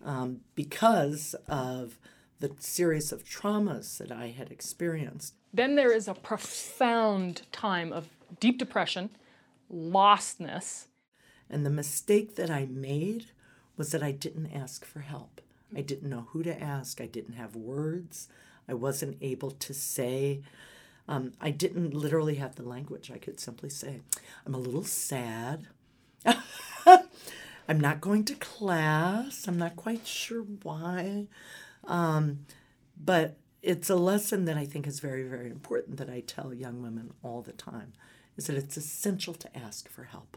um, 0.04 0.42
because 0.54 1.34
of 1.48 1.98
the 2.38 2.54
series 2.60 3.10
of 3.10 3.24
traumas 3.24 3.98
that 3.98 4.12
I 4.12 4.28
had 4.28 4.52
experienced. 4.52 5.34
Then 5.52 5.76
there 5.76 5.92
is 5.92 6.08
a 6.08 6.14
profound 6.14 7.42
time 7.52 7.92
of 7.92 8.08
deep 8.40 8.58
depression, 8.58 9.10
lostness. 9.72 10.86
And 11.50 11.66
the 11.66 11.70
mistake 11.70 12.36
that 12.36 12.50
I 12.50 12.66
made 12.66 13.26
was 13.76 13.90
that 13.92 14.02
I 14.02 14.12
didn't 14.12 14.52
ask 14.52 14.84
for 14.84 15.00
help. 15.00 15.40
I 15.74 15.82
didn't 15.82 16.08
know 16.08 16.28
who 16.30 16.42
to 16.42 16.62
ask. 16.62 17.00
I 17.00 17.06
didn't 17.06 17.34
have 17.34 17.54
words. 17.54 18.28
I 18.68 18.74
wasn't 18.74 19.18
able 19.20 19.50
to 19.50 19.74
say. 19.74 20.42
Um, 21.08 21.32
I 21.40 21.50
didn't 21.50 21.94
literally 21.94 22.36
have 22.36 22.56
the 22.56 22.62
language. 22.62 23.10
I 23.10 23.18
could 23.18 23.40
simply 23.40 23.70
say, 23.70 24.00
I'm 24.46 24.54
a 24.54 24.58
little 24.58 24.84
sad. 24.84 25.68
I'm 27.68 27.80
not 27.80 28.00
going 28.00 28.24
to 28.24 28.34
class. 28.34 29.46
I'm 29.46 29.58
not 29.58 29.76
quite 29.76 30.06
sure 30.06 30.42
why. 30.62 31.26
Um, 31.84 32.46
but 33.02 33.36
it's 33.62 33.88
a 33.88 33.94
lesson 33.94 34.44
that 34.46 34.56
I 34.56 34.64
think 34.64 34.86
is 34.88 34.98
very, 34.98 35.22
very 35.22 35.48
important 35.48 35.96
that 35.98 36.10
I 36.10 36.20
tell 36.20 36.52
young 36.52 36.82
women 36.82 37.12
all 37.22 37.42
the 37.42 37.52
time 37.52 37.92
is 38.36 38.46
that 38.48 38.56
it's 38.56 38.76
essential 38.76 39.34
to 39.34 39.56
ask 39.56 39.88
for 39.88 40.04
help, 40.04 40.36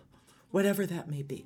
whatever 0.52 0.86
that 0.86 1.10
may 1.10 1.24
be. 1.24 1.46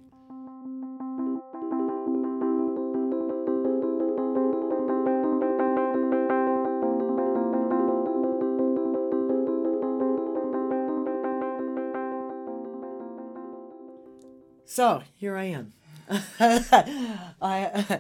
So 14.66 15.02
here 15.16 15.36
I 15.36 15.46
am. 15.46 15.74
I, 16.40 18.00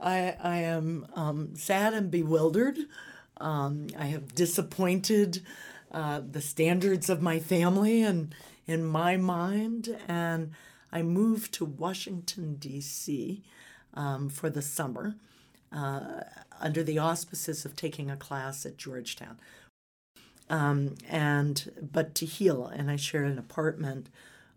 I, 0.00 0.36
I 0.40 0.56
am 0.58 1.06
um, 1.14 1.56
sad 1.56 1.92
and 1.92 2.10
bewildered. 2.10 2.78
Um, 3.40 3.88
I 3.98 4.06
have 4.06 4.34
disappointed 4.34 5.42
uh, 5.92 6.20
the 6.30 6.40
standards 6.40 7.08
of 7.08 7.22
my 7.22 7.38
family 7.38 8.02
and 8.02 8.34
in 8.66 8.84
my 8.84 9.16
mind, 9.16 9.96
and 10.06 10.52
I 10.92 11.02
moved 11.02 11.52
to 11.54 11.64
Washington, 11.64 12.56
D.C. 12.56 13.42
Um, 13.94 14.28
for 14.28 14.50
the 14.50 14.62
summer 14.62 15.16
uh, 15.72 16.20
under 16.60 16.82
the 16.82 16.98
auspices 16.98 17.64
of 17.64 17.76
taking 17.76 18.10
a 18.10 18.16
class 18.16 18.66
at 18.66 18.76
Georgetown. 18.76 19.38
Um, 20.50 20.94
and 21.08 21.70
but 21.92 22.14
to 22.16 22.26
heal, 22.26 22.66
and 22.66 22.90
I 22.90 22.96
shared 22.96 23.30
an 23.30 23.38
apartment 23.38 24.08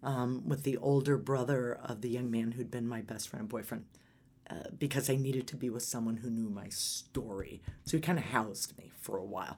um, 0.04 0.44
with 0.48 0.64
the 0.64 0.78
older 0.78 1.18
brother 1.18 1.80
of 1.84 2.02
the 2.02 2.10
young 2.10 2.32
man 2.32 2.54
who'd 2.54 2.72
been 2.72 2.88
my 2.88 3.02
best 3.02 3.30
friend 3.30 3.42
and 3.42 3.50
boyfriend 3.50 3.86
uh, 4.52 4.70
because 4.78 5.10
I 5.10 5.16
needed 5.16 5.48
to 5.48 5.56
be 5.56 5.70
with 5.70 5.84
someone 5.84 6.18
who 6.18 6.30
knew 6.30 6.50
my 6.50 6.68
story. 6.70 7.62
So 7.86 7.96
he 7.96 8.02
kind 8.02 8.20
of 8.20 8.26
housed 8.26 8.78
me 8.78 8.92
for 9.00 9.18
a 9.18 9.24
while. 9.24 9.58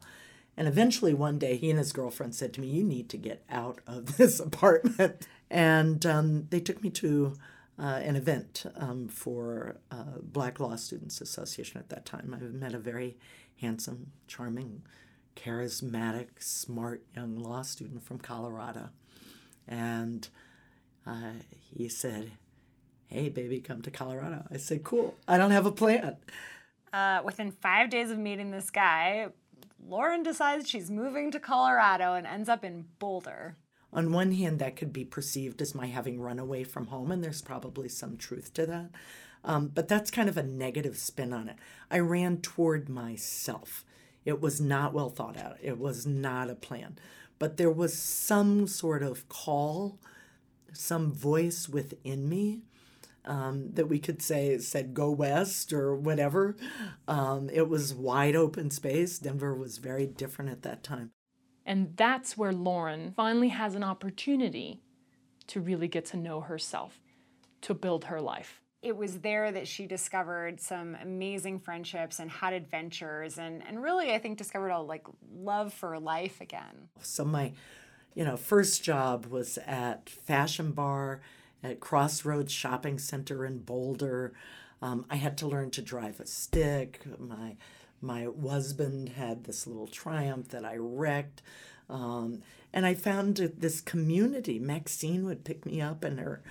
And 0.56 0.68
eventually, 0.68 1.16
one 1.16 1.40
day, 1.40 1.58
he 1.58 1.72
and 1.72 1.80
his 1.80 1.92
girlfriend 1.92 2.36
said 2.36 2.54
to 2.54 2.62
me, 2.62 2.68
You 2.68 2.84
need 2.84 3.10
to 3.10 3.18
get 3.18 3.44
out 3.50 3.80
of 3.88 4.18
this 4.18 4.40
apartment. 4.40 5.28
And 5.50 6.06
um, 6.06 6.48
they 6.50 6.60
took 6.60 6.84
me 6.84 6.90
to 6.92 7.34
uh, 7.80 8.02
an 8.04 8.16
event 8.16 8.66
um, 8.76 9.08
for 9.08 9.78
uh, 9.90 10.20
Black 10.22 10.60
Law 10.60 10.76
Students 10.76 11.22
Association 11.22 11.80
at 11.80 11.90
that 11.90 12.06
time. 12.06 12.36
I 12.40 12.44
met 12.44 12.76
a 12.76 12.80
very 12.80 13.18
handsome, 13.60 14.12
charming, 14.28 14.84
charismatic, 15.36 16.28
smart 16.38 17.04
young 17.16 17.36
law 17.36 17.64
student 17.64 18.04
from 18.04 18.20
Colorado. 18.20 18.90
And 19.68 20.28
uh, 21.08 21.32
he 21.50 21.90
said, 21.90 22.34
hey, 23.14 23.30
baby, 23.30 23.60
come 23.60 23.84
to 23.84 23.92
Colorado. 23.92 24.44
I 24.52 24.58
said, 24.58 24.84
cool. 24.84 25.16
I 25.28 25.38
don't 25.38 25.52
have 25.52 25.68
a 25.68 25.72
plan. 25.72 26.18
Uh, 26.92 27.22
within 27.24 27.52
five 27.52 27.92
days 27.92 28.10
of 28.10 28.18
meeting 28.18 28.50
this 28.50 28.72
guy, 28.72 29.28
Lauren 29.88 30.24
decides 30.24 30.68
she's 30.68 30.90
moving 30.90 31.30
to 31.32 31.40
Colorado 31.40 32.16
and 32.16 32.26
ends 32.26 32.50
up 32.50 32.66
in 32.66 32.86
Boulder. 32.98 33.56
On 33.92 34.12
one 34.12 34.32
hand, 34.32 34.58
that 34.58 34.76
could 34.76 34.92
be 34.92 35.06
perceived 35.06 35.62
as 35.62 35.76
my 35.76 35.86
having 35.86 36.20
run 36.20 36.40
away 36.40 36.64
from 36.64 36.88
home, 36.88 37.12
and 37.12 37.24
there's 37.24 37.44
probably 37.44 37.88
some 37.88 38.18
truth 38.18 38.52
to 38.56 38.66
that. 38.66 38.90
Um, 39.44 39.68
but 39.68 39.88
that's 39.88 40.10
kind 40.10 40.28
of 40.28 40.38
a 40.38 40.44
negative 40.44 40.98
spin 40.98 41.34
on 41.34 41.50
it. 41.50 41.58
I 41.92 42.00
ran 42.00 42.38
toward 42.38 42.90
myself. 42.90 43.86
It 44.26 44.42
was 44.42 44.60
not 44.60 44.94
well 44.94 45.10
thought 45.10 45.38
out, 45.38 45.58
it 45.62 45.78
was 45.78 46.08
not 46.08 46.50
a 46.50 46.56
plan. 46.56 46.98
But 47.38 47.58
there 47.58 47.70
was 47.70 47.94
some 47.94 48.68
sort 48.68 49.04
of 49.04 49.30
call, 49.30 50.00
some 50.72 51.12
voice 51.12 51.70
within 51.70 52.28
me 52.28 52.64
um, 53.26 53.72
that 53.74 53.88
we 53.88 54.00
could 54.00 54.22
say 54.22 54.58
said 54.58 54.94
go 54.94 55.12
west 55.12 55.74
or 55.74 55.96
whatever. 55.96 56.56
Um, 57.08 57.50
it 57.52 57.70
was 57.70 57.94
wide 57.94 58.36
open 58.36 58.70
space. 58.70 59.20
Denver 59.20 59.56
was 59.56 59.78
very 59.78 60.06
different 60.06 60.52
at 60.52 60.64
that 60.64 60.84
time. 60.84 61.12
And 61.66 61.96
that's 61.96 62.38
where 62.38 62.52
Lauren 62.52 63.14
finally 63.16 63.50
has 63.50 63.76
an 63.76 63.84
opportunity 63.84 64.82
to 65.48 65.62
really 65.62 65.88
get 65.88 66.06
to 66.06 66.18
know 66.18 66.42
herself, 66.42 67.00
to 67.62 67.74
build 67.74 68.06
her 68.06 68.20
life. 68.20 68.62
It 68.82 68.98
was 68.98 69.20
there 69.20 69.50
that 69.52 69.66
she 69.66 69.88
discovered 69.88 70.60
some 70.60 70.98
amazing 71.02 71.60
friendships 71.60 72.20
and 72.20 72.30
had 72.30 72.52
adventures 72.52 73.38
and, 73.38 73.66
and 73.66 73.82
really 73.82 74.14
I 74.14 74.20
think 74.20 74.38
discovered 74.38 74.72
a 74.72 74.82
like 74.82 75.06
love 75.34 75.74
for 75.74 75.98
life 76.00 76.42
again. 76.42 76.90
So 77.02 77.24
my, 77.24 77.54
you 78.14 78.26
know, 78.26 78.36
first 78.36 78.84
job 78.84 79.28
was 79.28 79.58
at 79.66 80.10
Fashion 80.10 80.72
Bar 80.72 81.22
at 81.64 81.80
Crossroads 81.80 82.52
Shopping 82.52 83.00
Center 83.00 83.46
in 83.46 83.60
Boulder. 83.60 84.34
Um, 84.82 85.06
I 85.10 85.16
had 85.16 85.38
to 85.40 85.48
learn 85.48 85.72
to 85.72 85.82
drive 85.82 86.20
a 86.20 86.26
stick. 86.26 87.02
My 87.18 87.56
my 88.02 88.28
husband 88.42 89.10
had 89.10 89.46
this 89.46 89.66
little 89.66 89.88
Triumph 89.88 90.50
that 90.50 90.66
I 90.66 90.76
wrecked. 90.76 91.42
Um, 91.90 92.42
and 92.74 92.86
I 92.86 92.96
found 92.96 93.38
this 93.38 93.80
community. 93.80 94.60
Maxine 94.60 95.26
would 95.26 95.46
pick 95.46 95.66
me 95.66 95.80
up 95.80 96.04
in 96.04 96.18
her 96.18 96.42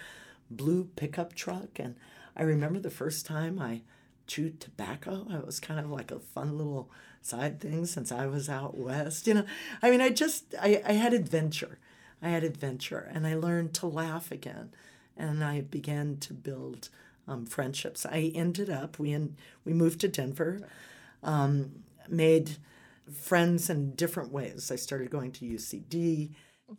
blue 0.50 0.84
pickup 0.96 1.34
truck. 1.34 1.78
And 1.78 1.96
I 2.36 2.42
remember 2.42 2.78
the 2.78 2.90
first 2.90 3.26
time 3.26 3.58
I 3.58 3.82
chewed 4.26 4.60
tobacco. 4.60 5.26
It 5.30 5.44
was 5.44 5.60
kind 5.60 5.78
of 5.78 5.90
like 5.90 6.10
a 6.10 6.20
fun 6.20 6.56
little 6.56 6.90
side 7.20 7.60
thing 7.60 7.84
since 7.84 8.10
I 8.10 8.26
was 8.26 8.48
out 8.48 8.76
west. 8.76 9.26
You 9.26 9.34
know, 9.34 9.44
I 9.82 9.90
mean, 9.90 10.00
I 10.00 10.08
just, 10.08 10.54
I, 10.60 10.82
I 10.86 10.92
had 10.92 11.12
adventure. 11.12 11.78
I 12.22 12.28
had 12.28 12.44
adventure 12.44 13.10
and 13.12 13.26
I 13.26 13.34
learned 13.34 13.74
to 13.74 13.86
laugh 13.86 14.30
again. 14.30 14.70
And 15.16 15.44
I 15.44 15.60
began 15.60 16.16
to 16.18 16.32
build 16.34 16.88
um, 17.28 17.46
friendships. 17.46 18.06
I 18.06 18.32
ended 18.34 18.70
up, 18.70 18.98
we, 18.98 19.12
in, 19.12 19.36
we 19.64 19.72
moved 19.72 20.00
to 20.00 20.08
Denver 20.08 20.66
um, 21.22 21.82
made 22.08 22.56
friends 23.12 23.70
in 23.70 23.92
different 23.94 24.32
ways. 24.32 24.70
I 24.70 24.76
started 24.76 25.10
going 25.10 25.32
to 25.32 25.44
UCD. 25.44 26.30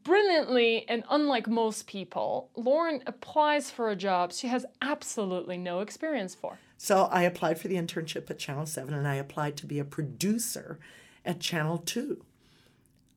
Brilliantly, 0.04 0.86
and 0.88 1.04
unlike 1.10 1.48
most 1.48 1.86
people, 1.86 2.50
Lauren 2.56 3.04
applies 3.06 3.69
for 3.69 3.89
a 3.89 3.96
job 3.96 4.34
she 4.34 4.48
has 4.48 4.65
absolutely 4.82 5.58
no 5.58 5.82
experience 5.82 6.34
for. 6.34 6.58
So 6.78 7.04
I 7.12 7.24
applied 7.24 7.60
for 7.60 7.67
the 7.67 7.76
internship 7.76 8.30
at 8.30 8.39
Channel 8.39 8.65
7 8.65 8.93
and 8.93 9.08
I 9.08 9.15
applied 9.15 9.56
to 9.58 9.65
be 9.65 9.80
a 9.80 9.86
producer 9.86 10.80
at 11.24 11.39
Channel 11.39 11.78
2. 11.80 12.26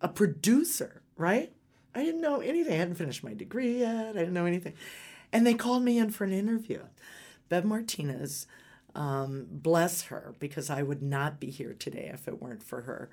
A 0.03 0.09
producer, 0.09 1.03
right? 1.17 1.53
I 1.95 2.05
didn't 2.05 2.21
know 2.21 2.41
anything. 2.41 2.75
I 2.75 2.77
hadn't 2.77 2.97
finished 2.97 3.25
my 3.25 3.33
degree 3.33 3.79
yet. 3.79 4.11
I 4.11 4.19
didn't 4.21 4.35
know 4.35 4.45
anything. 4.45 4.75
And 5.37 5.47
they 5.47 5.53
called 5.53 5.83
me 5.83 5.99
in 5.99 6.11
for 6.11 6.25
an 6.25 6.33
interview. 6.33 6.81
Bev 7.51 7.63
Martinez 7.63 8.47
um, 8.95 9.47
bless 9.51 10.05
her, 10.05 10.35
because 10.39 10.71
I 10.71 10.83
would 10.83 11.03
not 11.03 11.39
be 11.39 11.51
here 11.51 11.75
today 11.79 12.11
if 12.11 12.27
it 12.27 12.41
weren't 12.41 12.63
for 12.63 12.81
her, 12.83 13.11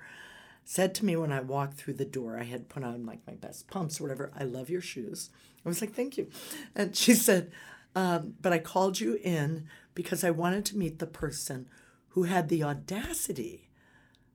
said 0.64 0.94
to 0.94 1.04
me 1.04 1.16
when 1.16 1.32
I 1.32 1.40
walked 1.40 1.74
through 1.74 1.94
the 1.94 2.06
door, 2.06 2.38
I 2.38 2.44
had 2.44 2.70
put 2.70 2.82
on 2.82 3.04
like 3.04 3.20
my 3.26 3.34
best 3.34 3.68
pumps 3.68 4.00
or 4.00 4.04
whatever, 4.04 4.32
I 4.34 4.44
love 4.44 4.70
your 4.70 4.80
shoes. 4.80 5.28
I 5.66 5.68
was 5.68 5.82
like, 5.82 5.92
thank 5.92 6.16
you. 6.16 6.30
And 6.74 6.96
she 6.96 7.12
said, 7.12 7.52
um, 7.94 8.36
but 8.40 8.54
I 8.54 8.58
called 8.58 9.00
you 9.00 9.18
in 9.22 9.66
because 9.94 10.24
I 10.24 10.30
wanted 10.30 10.64
to 10.66 10.78
meet 10.78 11.00
the 11.00 11.06
person 11.06 11.68
who 12.08 12.22
had 12.22 12.48
the 12.48 12.64
audacity, 12.64 13.68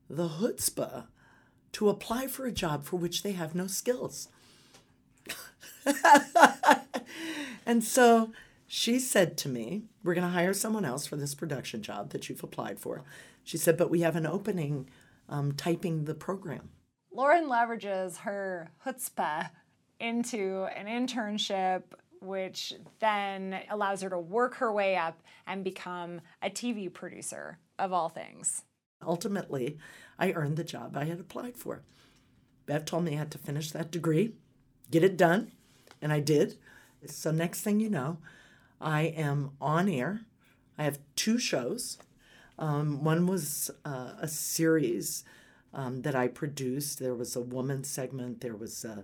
the 0.07 0.29
chutzpah, 0.29 1.07
to 1.71 1.89
apply 1.89 2.27
for 2.27 2.45
a 2.45 2.51
job 2.51 2.85
for 2.85 2.97
which 2.97 3.23
they 3.23 3.31
have 3.31 3.55
no 3.55 3.65
skills. 3.65 4.29
and 7.65 7.83
so 7.83 8.31
she 8.67 8.99
said 8.99 9.37
to 9.37 9.49
me, 9.49 9.83
We're 10.03 10.13
going 10.13 10.27
to 10.27 10.33
hire 10.33 10.53
someone 10.53 10.85
else 10.85 11.05
for 11.05 11.15
this 11.15 11.33
production 11.35 11.81
job 11.81 12.11
that 12.11 12.29
you've 12.29 12.43
applied 12.43 12.79
for. 12.79 13.03
She 13.43 13.57
said, 13.57 13.77
But 13.77 13.89
we 13.89 14.01
have 14.01 14.15
an 14.15 14.27
opening 14.27 14.89
um, 15.27 15.53
typing 15.53 16.05
the 16.05 16.13
program. 16.13 16.69
Lauren 17.11 17.45
leverages 17.45 18.17
her 18.19 18.69
chutzpah 18.85 19.49
into 19.99 20.67
an 20.75 20.85
internship, 20.85 21.83
which 22.21 22.73
then 22.99 23.59
allows 23.69 24.01
her 24.01 24.09
to 24.09 24.19
work 24.19 24.55
her 24.55 24.71
way 24.71 24.95
up 24.95 25.21
and 25.47 25.63
become 25.63 26.21
a 26.41 26.49
TV 26.49 26.93
producer, 26.93 27.57
of 27.77 27.91
all 27.91 28.09
things. 28.09 28.63
Ultimately, 29.05 29.77
I 30.17 30.33
earned 30.33 30.57
the 30.57 30.63
job 30.63 30.95
I 30.95 31.05
had 31.05 31.19
applied 31.19 31.57
for. 31.57 31.81
Bev 32.65 32.85
told 32.85 33.05
me 33.05 33.13
I 33.13 33.19
had 33.19 33.31
to 33.31 33.37
finish 33.37 33.71
that 33.71 33.91
degree, 33.91 34.33
get 34.91 35.03
it 35.03 35.17
done, 35.17 35.51
and 36.01 36.11
I 36.13 36.19
did. 36.19 36.57
So, 37.05 37.31
next 37.31 37.61
thing 37.61 37.79
you 37.79 37.89
know, 37.89 38.17
I 38.81 39.01
am 39.03 39.51
on 39.61 39.87
air. 39.89 40.21
I 40.77 40.83
have 40.83 40.99
two 41.15 41.37
shows. 41.37 41.97
Um, 42.57 43.03
one 43.03 43.25
was 43.25 43.71
uh, 43.85 44.13
a 44.19 44.27
series 44.27 45.23
um, 45.73 46.01
that 46.01 46.15
I 46.15 46.27
produced. 46.27 46.99
There 46.99 47.15
was 47.15 47.35
a 47.35 47.41
woman 47.41 47.83
segment, 47.83 48.41
there 48.41 48.55
was 48.55 48.83
a, 48.83 49.03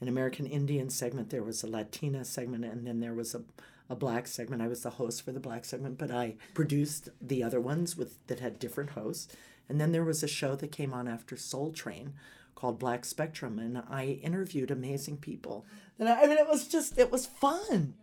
an 0.00 0.08
American 0.08 0.46
Indian 0.46 0.90
segment, 0.90 1.30
there 1.30 1.42
was 1.42 1.62
a 1.62 1.68
Latina 1.68 2.24
segment, 2.24 2.64
and 2.64 2.86
then 2.86 3.00
there 3.00 3.14
was 3.14 3.34
a, 3.34 3.42
a 3.88 3.94
black 3.94 4.26
segment. 4.26 4.62
I 4.62 4.68
was 4.68 4.82
the 4.82 4.90
host 4.90 5.22
for 5.22 5.32
the 5.32 5.40
black 5.40 5.64
segment, 5.64 5.98
but 5.98 6.10
I 6.10 6.34
produced 6.54 7.08
the 7.20 7.42
other 7.42 7.60
ones 7.60 7.96
with 7.96 8.24
that 8.26 8.40
had 8.40 8.58
different 8.58 8.90
hosts. 8.90 9.34
And 9.68 9.80
then 9.80 9.92
there 9.92 10.04
was 10.04 10.22
a 10.22 10.28
show 10.28 10.54
that 10.56 10.72
came 10.72 10.92
on 10.92 11.08
after 11.08 11.36
Soul 11.36 11.72
Train 11.72 12.14
called 12.54 12.78
Black 12.78 13.04
Spectrum, 13.04 13.58
and 13.58 13.82
I 13.88 14.18
interviewed 14.22 14.70
amazing 14.70 15.18
people. 15.18 15.66
And 15.98 16.08
I, 16.08 16.22
I 16.22 16.26
mean, 16.26 16.38
it 16.38 16.48
was 16.48 16.68
just, 16.68 16.98
it 16.98 17.10
was 17.10 17.26
fun. 17.26 17.94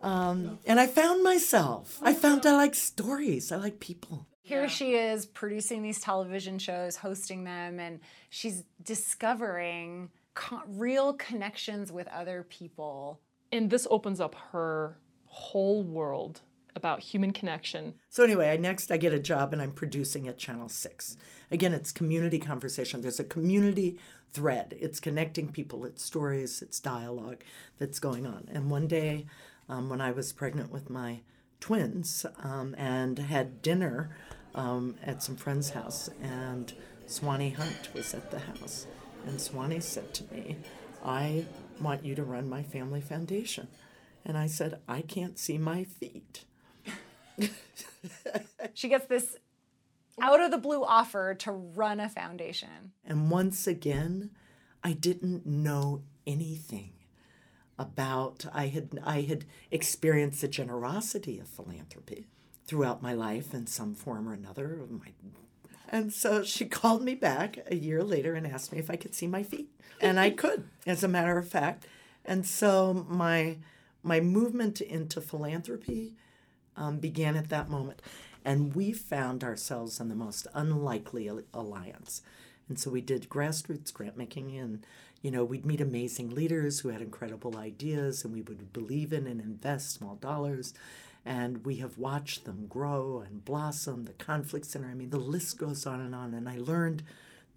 Um, 0.00 0.58
and 0.66 0.80
I 0.80 0.86
found 0.86 1.22
myself. 1.22 1.98
I 2.02 2.14
found 2.14 2.46
I 2.46 2.52
like 2.56 2.74
stories. 2.74 3.52
I 3.52 3.56
like 3.56 3.80
people. 3.80 4.26
Here 4.42 4.68
she 4.68 4.94
is 4.94 5.26
producing 5.26 5.82
these 5.82 6.00
television 6.00 6.58
shows, 6.58 6.96
hosting 6.96 7.44
them, 7.44 7.78
and 7.78 8.00
she's 8.30 8.64
discovering 8.82 10.10
co- 10.34 10.62
real 10.66 11.12
connections 11.14 11.92
with 11.92 12.08
other 12.08 12.44
people. 12.48 13.20
And 13.52 13.70
this 13.70 13.86
opens 13.90 14.20
up 14.20 14.34
her 14.52 14.98
whole 15.26 15.84
world 15.84 16.40
about 16.74 17.00
human 17.00 17.32
connection. 17.32 17.94
So 18.08 18.24
anyway, 18.24 18.50
I 18.50 18.56
next 18.56 18.90
I 18.90 18.96
get 18.96 19.12
a 19.12 19.18
job 19.18 19.52
and 19.52 19.60
I'm 19.60 19.72
producing 19.72 20.28
at 20.28 20.38
Channel 20.38 20.68
6. 20.68 21.16
Again, 21.50 21.74
it's 21.74 21.92
community 21.92 22.38
conversation. 22.38 23.00
There's 23.00 23.20
a 23.20 23.24
community 23.24 23.98
thread. 24.32 24.76
It's 24.78 25.00
connecting 25.00 25.50
people, 25.50 25.84
it's 25.84 26.04
stories, 26.04 26.62
it's 26.62 26.78
dialogue 26.78 27.42
that's 27.78 27.98
going 27.98 28.26
on. 28.26 28.48
And 28.52 28.70
one 28.70 28.86
day 28.86 29.26
um, 29.68 29.88
when 29.88 30.00
I 30.00 30.12
was 30.12 30.32
pregnant 30.32 30.70
with 30.70 30.90
my 30.90 31.20
twins 31.60 32.26
um, 32.42 32.74
and 32.78 33.18
had 33.18 33.62
dinner 33.62 34.10
um, 34.54 34.96
at 35.02 35.22
some 35.22 35.36
friend's 35.36 35.70
house. 35.70 36.10
And 36.20 36.72
Swanee 37.06 37.50
Hunt 37.50 37.90
was 37.94 38.14
at 38.14 38.30
the 38.30 38.40
house. 38.40 38.86
And 39.26 39.40
Swanee 39.40 39.80
said 39.80 40.12
to 40.14 40.24
me, 40.32 40.56
I 41.04 41.46
want 41.80 42.04
you 42.04 42.14
to 42.14 42.24
run 42.24 42.48
my 42.48 42.62
family 42.62 43.00
foundation. 43.00 43.68
And 44.24 44.36
I 44.36 44.46
said, 44.46 44.80
I 44.88 45.02
can't 45.02 45.38
see 45.38 45.58
my 45.58 45.84
feet. 45.84 46.44
she 48.74 48.88
gets 48.88 49.06
this 49.06 49.36
out 50.20 50.40
of 50.40 50.50
the 50.50 50.58
blue 50.58 50.84
offer 50.84 51.34
to 51.34 51.52
run 51.52 52.00
a 52.00 52.08
foundation. 52.08 52.92
And 53.04 53.30
once 53.30 53.66
again, 53.66 54.30
I 54.82 54.92
didn't 54.92 55.46
know 55.46 56.02
anything 56.26 56.92
about 57.78 58.44
I 58.52 58.66
had 58.66 59.00
I 59.02 59.22
had 59.22 59.46
experienced 59.70 60.42
the 60.42 60.48
generosity 60.48 61.38
of 61.38 61.48
philanthropy 61.48 62.26
throughout 62.66 63.02
my 63.02 63.14
life 63.14 63.54
in 63.54 63.66
some 63.66 63.94
form 63.94 64.28
or 64.28 64.34
another. 64.34 64.80
My, 64.90 65.08
and 65.88 66.12
so 66.12 66.44
she 66.44 66.66
called 66.66 67.02
me 67.02 67.14
back 67.14 67.58
a 67.66 67.74
year 67.74 68.04
later 68.04 68.34
and 68.34 68.46
asked 68.46 68.70
me 68.70 68.78
if 68.78 68.90
I 68.90 68.96
could 68.96 69.14
see 69.14 69.26
my 69.26 69.42
feet, 69.42 69.70
and 70.00 70.20
I 70.20 70.30
could, 70.42 70.68
as 70.86 71.02
a 71.02 71.08
matter 71.08 71.38
of 71.38 71.48
fact. 71.48 71.86
And 72.24 72.46
so 72.46 73.06
my 73.08 73.56
my 74.02 74.20
movement 74.20 74.80
into 74.80 75.20
philanthropy 75.20 76.14
um, 76.80 76.98
began 76.98 77.36
at 77.36 77.50
that 77.50 77.70
moment, 77.70 78.02
and 78.44 78.74
we 78.74 78.92
found 78.92 79.44
ourselves 79.44 80.00
in 80.00 80.08
the 80.08 80.14
most 80.16 80.46
unlikely 80.54 81.30
alliance. 81.54 82.22
And 82.68 82.78
so 82.78 82.90
we 82.90 83.00
did 83.00 83.28
grassroots 83.28 83.92
grant 83.92 84.16
making 84.16 84.56
and 84.56 84.84
you 85.22 85.30
know, 85.30 85.44
we'd 85.44 85.66
meet 85.66 85.80
amazing 85.80 86.30
leaders 86.30 86.80
who 86.80 86.88
had 86.88 87.02
incredible 87.02 87.58
ideas 87.58 88.24
and 88.24 88.32
we 88.32 88.42
would 88.42 88.72
believe 88.72 89.12
in 89.12 89.26
and 89.26 89.40
invest 89.40 89.92
small 89.92 90.14
dollars. 90.14 90.72
And 91.26 91.64
we 91.66 91.76
have 91.76 91.98
watched 91.98 92.44
them 92.46 92.66
grow 92.66 93.22
and 93.26 93.44
blossom, 93.44 94.04
the 94.04 94.14
conflict 94.14 94.64
center. 94.64 94.88
I 94.88 94.94
mean, 94.94 95.10
the 95.10 95.18
list 95.18 95.58
goes 95.58 95.84
on 95.84 96.00
and 96.00 96.14
on. 96.14 96.32
And 96.32 96.48
I 96.48 96.56
learned 96.56 97.02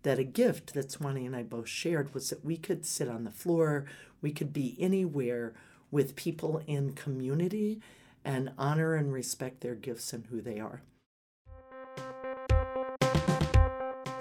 that 0.03 0.19
a 0.19 0.25
gift 0.25 0.73
that 0.73 0.91
Swanee 0.91 1.25
and 1.25 1.35
I 1.35 1.43
both 1.43 1.69
shared 1.69 2.13
was 2.13 2.29
that 2.29 2.43
we 2.43 2.57
could 2.57 2.85
sit 2.85 3.07
on 3.07 3.23
the 3.23 3.31
floor, 3.31 3.85
we 4.21 4.33
could 4.33 4.51
be 4.51 4.75
anywhere 4.77 5.53
with 5.89 6.17
people 6.17 6.61
in 6.67 6.91
community 6.91 7.79
and 8.25 8.51
honor 8.57 8.95
and 8.95 9.11
respect 9.11 9.61
their 9.61 9.75
gifts 9.75 10.13
and 10.13 10.25
who 10.27 10.41
they 10.41 10.59
are. 10.59 10.81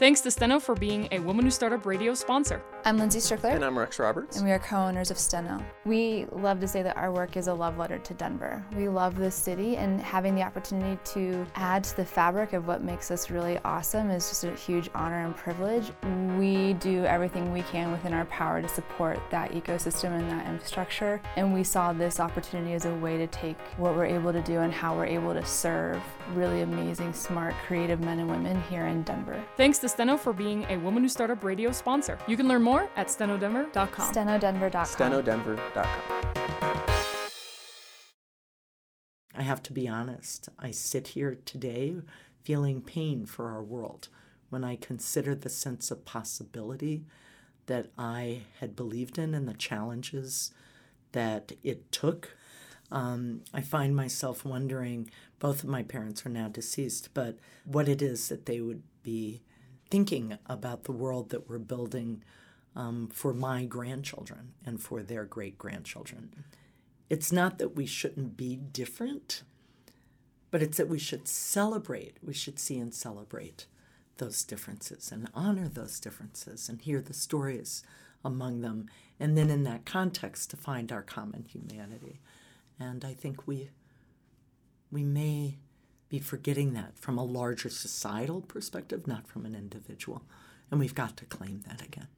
Thanks 0.02 0.20
to 0.22 0.32
Steno 0.32 0.58
for 0.58 0.74
being 0.74 1.06
a 1.12 1.20
Woman 1.20 1.44
Who 1.44 1.52
Startup 1.52 1.86
Radio 1.86 2.12
sponsor. 2.14 2.60
I'm 2.84 2.98
Lindsay 2.98 3.20
Strickler. 3.20 3.54
And 3.54 3.64
I'm 3.64 3.78
Rex 3.78 4.00
Roberts. 4.00 4.36
And 4.36 4.44
we 4.44 4.50
are 4.50 4.58
co 4.58 4.78
owners 4.78 5.12
of 5.12 5.16
Steno. 5.16 5.64
We 5.84 6.26
love 6.32 6.58
to 6.58 6.66
say 6.66 6.82
that 6.82 6.96
our 6.96 7.12
work 7.12 7.36
is 7.36 7.46
a 7.46 7.54
love 7.54 7.78
letter 7.78 7.98
to 7.98 8.14
Denver. 8.14 8.66
We 8.74 8.88
love 8.88 9.14
this 9.14 9.36
city, 9.36 9.76
and 9.76 10.00
having 10.00 10.34
the 10.34 10.42
opportunity 10.42 10.98
to 11.12 11.46
add 11.54 11.84
to 11.84 11.96
the 11.96 12.04
fabric 12.04 12.52
of 12.52 12.66
what 12.66 12.82
makes 12.82 13.12
us 13.12 13.30
really 13.30 13.60
awesome 13.64 14.10
is 14.10 14.28
just 14.28 14.42
a 14.42 14.52
huge 14.54 14.90
honor 14.92 15.24
and 15.24 15.36
privilege. 15.36 15.92
We 16.36 16.72
do 16.72 17.04
everything 17.04 17.52
we 17.52 17.62
can 17.62 17.92
within 17.92 18.12
our 18.12 18.24
power 18.24 18.60
to 18.60 18.66
support 18.66 19.20
that 19.30 19.52
ecosystem 19.52 20.18
and 20.18 20.28
that 20.32 20.48
infrastructure. 20.48 21.22
And 21.36 21.54
we 21.54 21.62
saw 21.62 21.92
this 21.92 22.18
opportunity 22.18 22.72
as 22.72 22.86
a 22.86 22.94
way 22.96 23.18
to 23.18 23.28
take 23.28 23.56
what 23.76 23.94
we're 23.94 24.06
able 24.06 24.32
to 24.32 24.42
do 24.42 24.58
and 24.58 24.72
how 24.72 24.96
we're 24.96 25.06
able 25.06 25.32
to 25.32 25.46
serve 25.46 26.02
really 26.34 26.62
amazing, 26.62 27.12
smart, 27.12 27.54
creative 27.68 28.00
men 28.00 28.18
and 28.18 28.28
women 28.28 28.60
here 28.62 28.86
in 28.86 29.04
Denver. 29.04 29.40
Thanks 29.56 29.78
to 29.78 29.91
Steno 29.92 30.16
for 30.16 30.33
being 30.33 30.64
a 30.70 30.78
Woman 30.78 31.02
Who 31.02 31.09
Startup 31.09 31.44
Radio 31.44 31.70
sponsor. 31.70 32.18
You 32.26 32.37
can 32.37 32.48
learn 32.48 32.62
more 32.62 32.88
at 32.96 33.09
stenodenver.com. 33.09 34.14
Stenodenver.com. 34.14 34.87
Stenodenver.com. 34.87 36.22
I 39.35 39.42
have 39.42 39.62
to 39.64 39.72
be 39.72 39.88
honest. 39.88 40.48
I 40.59 40.70
sit 40.70 41.09
here 41.09 41.38
today 41.44 41.96
feeling 42.42 42.81
pain 42.81 43.26
for 43.26 43.50
our 43.50 43.62
world 43.62 44.09
when 44.50 44.64
I 44.64 44.76
consider 44.76 45.35
the 45.35 45.48
sense 45.48 45.90
of 45.90 46.05
possibility 46.05 47.05
that 47.66 47.90
I 47.96 48.42
had 48.61 48.76
believed 48.76 49.18
in 49.18 49.35
and 49.35 49.48
the 49.48 49.55
challenges 49.55 50.52
that 51.12 51.52
it 51.62 51.90
took. 51.92 52.37
Um, 52.90 53.42
I 53.55 53.62
find 53.62 53.96
myself 53.96 54.44
wondering 54.44 55.11
both 55.38 55.62
of 55.62 55.68
my 55.68 55.83
parents 55.83 56.26
are 56.26 56.31
now 56.31 56.48
deceased, 56.48 57.11
but 57.14 57.38
what 57.64 57.88
it 57.88 58.02
is 58.02 58.28
that 58.28 58.46
they 58.46 58.61
would 58.61 58.83
be 59.02 59.42
thinking 59.92 60.38
about 60.46 60.85
the 60.85 60.90
world 60.92 61.28
that 61.28 61.50
we're 61.50 61.59
building 61.59 62.24
um, 62.74 63.11
for 63.12 63.35
my 63.35 63.66
grandchildren 63.66 64.55
and 64.64 64.81
for 64.81 65.02
their 65.02 65.26
great 65.26 65.59
grandchildren. 65.59 66.31
It's 67.11 67.31
not 67.31 67.59
that 67.59 67.76
we 67.76 67.85
shouldn't 67.85 68.35
be 68.35 68.57
different, 68.57 69.42
but 70.50 70.62
it's 70.62 70.78
that 70.78 70.88
we 70.88 70.98
should 70.98 71.28
celebrate, 71.28 72.16
we 72.22 72.33
should 72.33 72.59
see 72.59 72.78
and 72.78 72.94
celebrate 72.94 73.66
those 74.16 74.44
differences 74.44 75.12
and 75.12 75.28
honor 75.35 75.68
those 75.68 76.00
differences 76.00 76.70
and 76.70 76.81
hear 76.81 77.02
the 77.02 77.12
stories 77.12 77.83
among 78.24 78.62
them. 78.62 78.87
And 79.20 79.37
then 79.37 79.50
in 79.50 79.64
that 79.64 79.85
context, 79.85 80.48
to 80.52 80.57
find 80.57 80.90
our 80.90 81.02
common 81.02 81.44
humanity. 81.44 82.22
And 82.81 83.05
I 83.05 83.12
think 83.12 83.46
we, 83.46 83.68
we 84.90 85.05
may 85.05 85.59
be 86.12 86.18
forgetting 86.18 86.75
that 86.75 86.98
from 86.98 87.16
a 87.16 87.25
larger 87.25 87.70
societal 87.70 88.42
perspective, 88.42 89.07
not 89.07 89.27
from 89.27 89.46
an 89.46 89.55
individual. 89.55 90.22
And 90.70 90.79
we've 90.79 90.94
got 90.94 91.16
to 91.16 91.25
claim 91.25 91.62
that 91.66 91.81
again. 91.83 92.09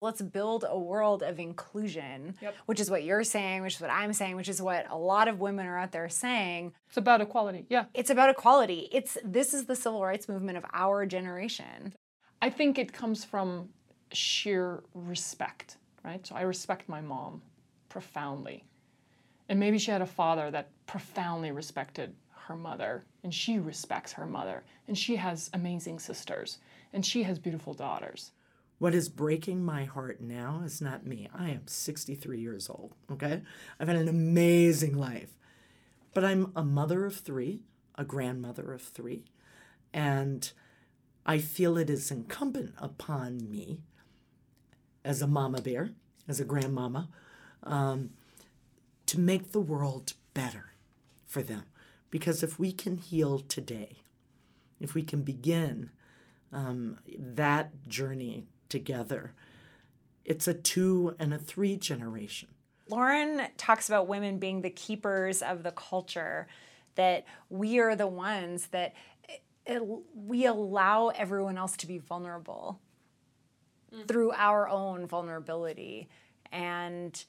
Let's 0.00 0.22
build 0.22 0.64
a 0.66 0.78
world 0.78 1.22
of 1.22 1.38
inclusion, 1.38 2.34
Yep. 2.40 2.54
which 2.64 2.80
is 2.80 2.90
what 2.90 3.04
you're 3.04 3.24
saying, 3.24 3.60
which 3.60 3.74
is 3.74 3.80
what 3.82 3.90
I'm 3.90 4.14
saying, 4.14 4.36
which 4.36 4.48
is 4.48 4.62
what 4.62 4.90
a 4.90 4.96
lot 4.96 5.28
of 5.28 5.38
women 5.38 5.66
are 5.66 5.76
out 5.78 5.92
there 5.92 6.08
saying. 6.08 6.72
It's 6.88 6.96
about 6.96 7.20
equality. 7.20 7.66
Yeah. 7.68 7.84
It's 7.92 8.08
about 8.08 8.30
equality. 8.30 8.88
It's 8.90 9.18
this 9.22 9.52
is 9.52 9.66
the 9.66 9.76
civil 9.76 10.02
rights 10.02 10.30
movement 10.30 10.56
of 10.56 10.64
our 10.72 11.04
generation. 11.04 11.92
I 12.40 12.48
think 12.48 12.78
it 12.78 12.94
comes 12.94 13.22
from 13.22 13.68
sheer 14.12 14.82
respect, 14.94 15.76
right? 16.02 16.26
So 16.26 16.34
I 16.34 16.42
respect 16.42 16.88
my 16.88 17.02
mom 17.02 17.42
profoundly. 17.90 18.64
And 19.50 19.60
maybe 19.60 19.76
she 19.78 19.90
had 19.90 20.00
a 20.00 20.06
father 20.06 20.50
that 20.52 20.70
profoundly 20.86 21.50
respected 21.50 22.14
her 22.46 22.56
mother, 22.56 23.04
and 23.22 23.34
she 23.34 23.58
respects 23.58 24.12
her 24.12 24.26
mother, 24.26 24.64
and 24.86 24.96
she 24.96 25.16
has 25.16 25.50
amazing 25.52 25.98
sisters, 25.98 26.58
and 26.92 27.04
she 27.04 27.24
has 27.24 27.38
beautiful 27.38 27.74
daughters. 27.74 28.32
What 28.78 28.94
is 28.94 29.08
breaking 29.08 29.64
my 29.64 29.84
heart 29.84 30.20
now 30.20 30.62
is 30.64 30.80
not 30.80 31.06
me. 31.06 31.28
I 31.34 31.50
am 31.50 31.66
63 31.66 32.38
years 32.38 32.68
old, 32.68 32.94
okay? 33.10 33.42
I've 33.80 33.88
had 33.88 33.96
an 33.96 34.08
amazing 34.08 34.96
life. 34.96 35.30
But 36.14 36.24
I'm 36.24 36.52
a 36.54 36.62
mother 36.62 37.04
of 37.04 37.16
three, 37.16 37.62
a 37.96 38.04
grandmother 38.04 38.72
of 38.72 38.82
three, 38.82 39.24
and 39.92 40.50
I 41.24 41.38
feel 41.38 41.76
it 41.76 41.90
is 41.90 42.10
incumbent 42.10 42.74
upon 42.78 43.50
me 43.50 43.80
as 45.04 45.20
a 45.20 45.26
mama 45.26 45.60
bear, 45.60 45.90
as 46.28 46.38
a 46.38 46.44
grandmama, 46.44 47.08
um, 47.62 48.10
to 49.06 49.18
make 49.18 49.52
the 49.52 49.60
world 49.60 50.12
better 50.34 50.72
for 51.26 51.42
them. 51.42 51.64
Because 52.10 52.42
if 52.42 52.58
we 52.58 52.72
can 52.72 52.96
heal 52.96 53.40
today, 53.40 54.02
if 54.80 54.94
we 54.94 55.02
can 55.02 55.22
begin 55.22 55.90
um, 56.52 56.98
that 57.18 57.88
journey 57.88 58.46
together, 58.68 59.32
it's 60.24 60.48
a 60.48 60.54
two 60.54 61.14
and 61.18 61.34
a 61.34 61.38
three 61.38 61.76
generation. 61.76 62.48
Lauren 62.88 63.42
talks 63.56 63.88
about 63.88 64.06
women 64.06 64.38
being 64.38 64.62
the 64.62 64.70
keepers 64.70 65.42
of 65.42 65.62
the 65.62 65.72
culture, 65.72 66.46
that 66.94 67.26
we 67.50 67.78
are 67.78 67.96
the 67.96 68.06
ones 68.06 68.68
that 68.68 68.94
it, 69.66 69.82
we 70.14 70.46
allow 70.46 71.08
everyone 71.08 71.58
else 71.58 71.76
to 71.78 71.86
be 71.86 71.98
vulnerable 71.98 72.80
mm. 73.92 74.06
through 74.06 74.32
our 74.32 74.68
own 74.68 75.06
vulnerability. 75.06 76.08
And 76.52 77.24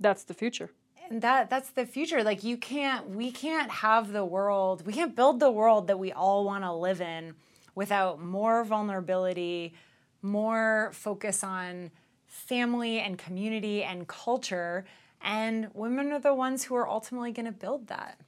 That's 0.00 0.24
the 0.24 0.34
future. 0.34 0.70
That 1.10 1.50
that's 1.50 1.70
the 1.70 1.84
future. 1.86 2.22
Like 2.22 2.44
you 2.44 2.56
can't 2.56 3.10
we 3.10 3.32
can't 3.32 3.70
have 3.70 4.12
the 4.12 4.24
world 4.24 4.86
we 4.86 4.92
can't 4.92 5.16
build 5.16 5.40
the 5.40 5.50
world 5.50 5.88
that 5.88 5.98
we 5.98 6.12
all 6.12 6.44
want 6.44 6.64
to 6.64 6.72
live 6.72 7.00
in 7.00 7.34
without 7.74 8.20
more 8.20 8.64
vulnerability 8.64 9.74
more 10.22 10.90
focus 10.92 11.42
on 11.42 11.90
family 12.26 12.98
and 13.00 13.18
community 13.18 13.82
and 13.82 14.06
culture. 14.06 14.84
And 15.20 15.68
women 15.74 16.12
are 16.12 16.20
the 16.20 16.34
ones 16.34 16.64
who 16.64 16.76
are 16.76 16.88
ultimately 16.88 17.32
going 17.32 17.46
to 17.46 17.52
build 17.52 17.88
that. 17.88 18.20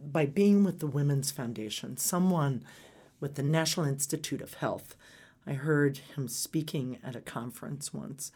By 0.00 0.26
being 0.26 0.64
with 0.64 0.80
the 0.80 0.86
Women's 0.86 1.30
Foundation, 1.30 1.96
someone 1.96 2.64
with 3.20 3.36
the 3.36 3.42
National 3.42 3.86
Institute 3.86 4.42
of 4.42 4.54
Health, 4.54 4.96
I 5.46 5.54
heard 5.54 5.98
him 6.14 6.28
speaking 6.28 6.98
at 7.02 7.16
a 7.16 7.20
conference 7.20 7.94
once, 7.94 8.30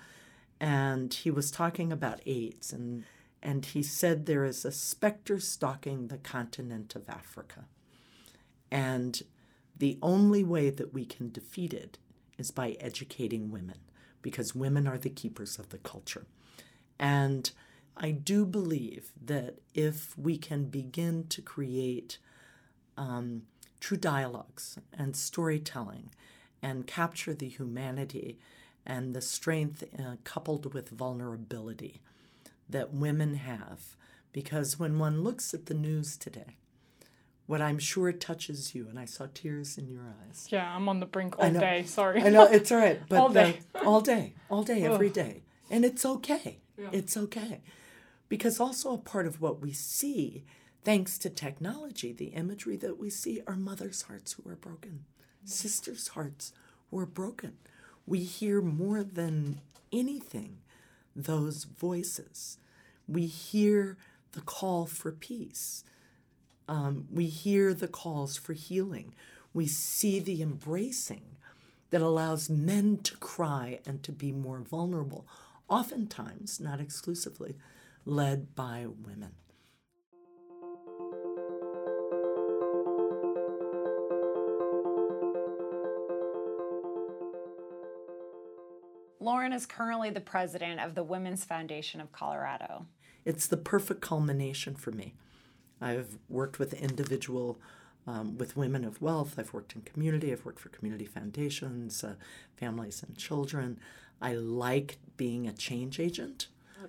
and 0.60 1.12
he 1.12 1.30
was 1.30 1.50
talking 1.50 1.92
about 1.92 2.20
AIDS, 2.24 2.72
and, 2.72 3.04
and 3.42 3.64
he 3.64 3.82
said 3.82 4.26
there 4.26 4.44
is 4.44 4.64
a 4.64 4.72
specter 4.72 5.38
stalking 5.38 6.08
the 6.08 6.18
continent 6.18 6.94
of 6.96 7.08
Africa. 7.08 7.66
And 8.70 9.22
the 9.76 9.98
only 10.02 10.42
way 10.42 10.70
that 10.70 10.92
we 10.92 11.04
can 11.04 11.30
defeat 11.30 11.72
it 11.72 11.98
is 12.36 12.50
by 12.50 12.76
educating 12.80 13.50
women, 13.50 13.78
because 14.22 14.54
women 14.54 14.86
are 14.86 14.98
the 14.98 15.10
keepers 15.10 15.58
of 15.58 15.68
the 15.68 15.78
culture. 15.78 16.26
And 16.98 17.50
I 17.96 18.10
do 18.10 18.44
believe 18.44 19.12
that 19.24 19.58
if 19.74 20.16
we 20.18 20.36
can 20.36 20.64
begin 20.64 21.26
to 21.28 21.42
create 21.42 22.18
um, 22.96 23.42
true 23.80 23.96
dialogues 23.96 24.78
and 24.92 25.14
storytelling 25.14 26.10
and 26.60 26.86
capture 26.86 27.34
the 27.34 27.48
humanity 27.48 28.38
and 28.84 29.14
the 29.14 29.20
strength 29.20 29.84
uh, 29.98 30.16
coupled 30.24 30.74
with 30.74 30.88
vulnerability 30.88 32.00
that 32.68 32.92
women 32.92 33.34
have, 33.34 33.96
because 34.32 34.78
when 34.78 34.98
one 34.98 35.22
looks 35.22 35.54
at 35.54 35.66
the 35.66 35.74
news 35.74 36.16
today, 36.16 36.56
what 37.46 37.62
I'm 37.62 37.78
sure 37.78 38.12
touches 38.12 38.74
you, 38.74 38.88
and 38.88 38.98
I 38.98 39.06
saw 39.06 39.26
tears 39.32 39.78
in 39.78 39.88
your 39.88 40.02
eyes. 40.02 40.48
Yeah, 40.50 40.70
I'm 40.74 40.88
on 40.88 41.00
the 41.00 41.06
brink 41.06 41.38
all 41.38 41.50
know. 41.50 41.60
day. 41.60 41.82
Sorry. 41.84 42.22
I 42.22 42.28
know 42.28 42.44
it's 42.44 42.70
all 42.70 42.78
right, 42.78 43.00
but 43.08 43.18
All 43.18 43.28
the- 43.30 43.42
day. 43.42 43.60
all 43.86 44.00
day, 44.02 44.34
all 44.50 44.62
day, 44.62 44.82
every 44.82 45.08
day, 45.10 45.42
and 45.70 45.84
it's 45.84 46.04
okay. 46.04 46.58
It's 46.92 47.16
okay, 47.16 47.60
because 48.28 48.60
also 48.60 48.92
a 48.94 48.98
part 48.98 49.26
of 49.26 49.40
what 49.40 49.60
we 49.60 49.72
see, 49.72 50.44
thanks 50.84 51.18
to 51.18 51.28
technology, 51.30 52.12
the 52.12 52.26
imagery 52.26 52.76
that 52.76 52.98
we 52.98 53.10
see 53.10 53.42
are 53.48 53.56
mothers' 53.56 54.02
hearts 54.02 54.34
who 54.34 54.48
are 54.48 54.54
broken, 54.56 55.04
sisters' 55.44 56.08
hearts 56.08 56.52
who 56.90 56.98
are 57.00 57.06
broken. 57.06 57.54
We 58.06 58.20
hear 58.20 58.60
more 58.60 59.02
than 59.02 59.60
anything 59.92 60.58
those 61.22 61.64
voices. 61.64 62.58
We 63.06 63.26
hear 63.26 63.96
the 64.32 64.40
call 64.40 64.86
for 64.86 65.10
peace. 65.10 65.84
Um, 66.68 67.06
we 67.10 67.26
hear 67.26 67.74
the 67.74 67.88
calls 67.88 68.36
for 68.36 68.52
healing. 68.52 69.14
We 69.52 69.66
see 69.66 70.20
the 70.20 70.42
embracing 70.42 71.22
that 71.90 72.02
allows 72.02 72.50
men 72.50 72.98
to 72.98 73.16
cry 73.16 73.80
and 73.86 74.02
to 74.02 74.12
be 74.12 74.30
more 74.30 74.60
vulnerable, 74.60 75.26
oftentimes, 75.68 76.60
not 76.60 76.80
exclusively, 76.80 77.56
led 78.04 78.54
by 78.54 78.86
women. 78.86 79.32
Lauren 89.20 89.52
is 89.52 89.66
currently 89.66 90.10
the 90.10 90.20
president 90.20 90.80
of 90.80 90.94
the 90.94 91.02
women's 91.02 91.44
foundation 91.44 92.00
of 92.00 92.12
colorado 92.12 92.86
It's 93.24 93.46
the 93.46 93.58
perfect 93.58 94.00
culmination 94.00 94.74
for 94.74 94.90
me. 94.90 95.12
I've 95.82 96.16
worked 96.28 96.58
with 96.58 96.72
individual 96.72 97.58
um, 98.06 98.38
with 98.38 98.56
women 98.56 98.84
of 98.84 99.02
wealth. 99.02 99.34
I've 99.38 99.52
worked 99.52 99.74
in 99.74 99.82
community. 99.82 100.32
I've 100.32 100.46
worked 100.46 100.60
for 100.60 100.70
community 100.70 101.04
foundations, 101.04 102.02
uh, 102.02 102.14
families 102.56 103.02
and 103.06 103.18
children. 103.18 103.78
I 104.22 104.32
like 104.34 104.96
being 105.18 105.46
a 105.46 105.52
change 105.52 106.00
agent. 106.00 106.46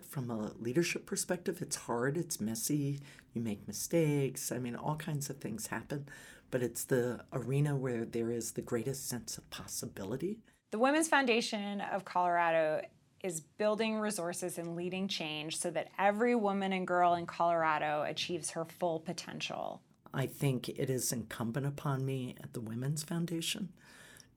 From 0.08 0.30
a 0.32 0.54
leadership 0.58 1.06
perspective, 1.06 1.62
it's 1.62 1.76
hard, 1.76 2.16
it's 2.16 2.40
messy, 2.40 3.00
you 3.34 3.42
make 3.42 3.68
mistakes. 3.68 4.52
I 4.52 4.60
mean, 4.60 4.76
all 4.76 4.96
kinds 4.96 5.30
of 5.30 5.38
things 5.40 5.68
happen, 5.68 6.08
but 6.52 6.62
it's 6.64 6.86
the 6.86 7.22
arena 7.34 7.76
where 7.76 8.06
there 8.06 8.32
is 8.32 8.52
the 8.52 8.62
greatest 8.62 9.10
sense 9.10 9.38
of 9.38 9.50
possibility. 9.50 10.38
The 10.72 10.80
Women's 10.80 11.08
Foundation 11.08 11.82
of 11.82 12.06
Colorado 12.06 12.82
is 13.24 13.42
building 13.42 13.98
resources 13.98 14.60
and 14.60 14.76
leading 14.76 15.08
change 15.08 15.58
so 15.58 15.72
that 15.72 15.90
every 15.98 16.36
woman 16.36 16.72
and 16.74 16.86
girl 16.86 17.16
in 17.16 17.26
Colorado 17.26 18.04
achieves 18.08 18.52
her 18.52 18.66
full 18.66 19.00
potential. 19.00 19.82
I 20.14 20.28
think 20.28 20.70
it 20.70 20.90
is 20.90 21.12
incumbent 21.12 21.66
upon 21.66 22.06
me 22.06 22.36
at 22.42 22.54
the 22.54 22.62
Women's 22.62 23.04
Foundation 23.04 23.70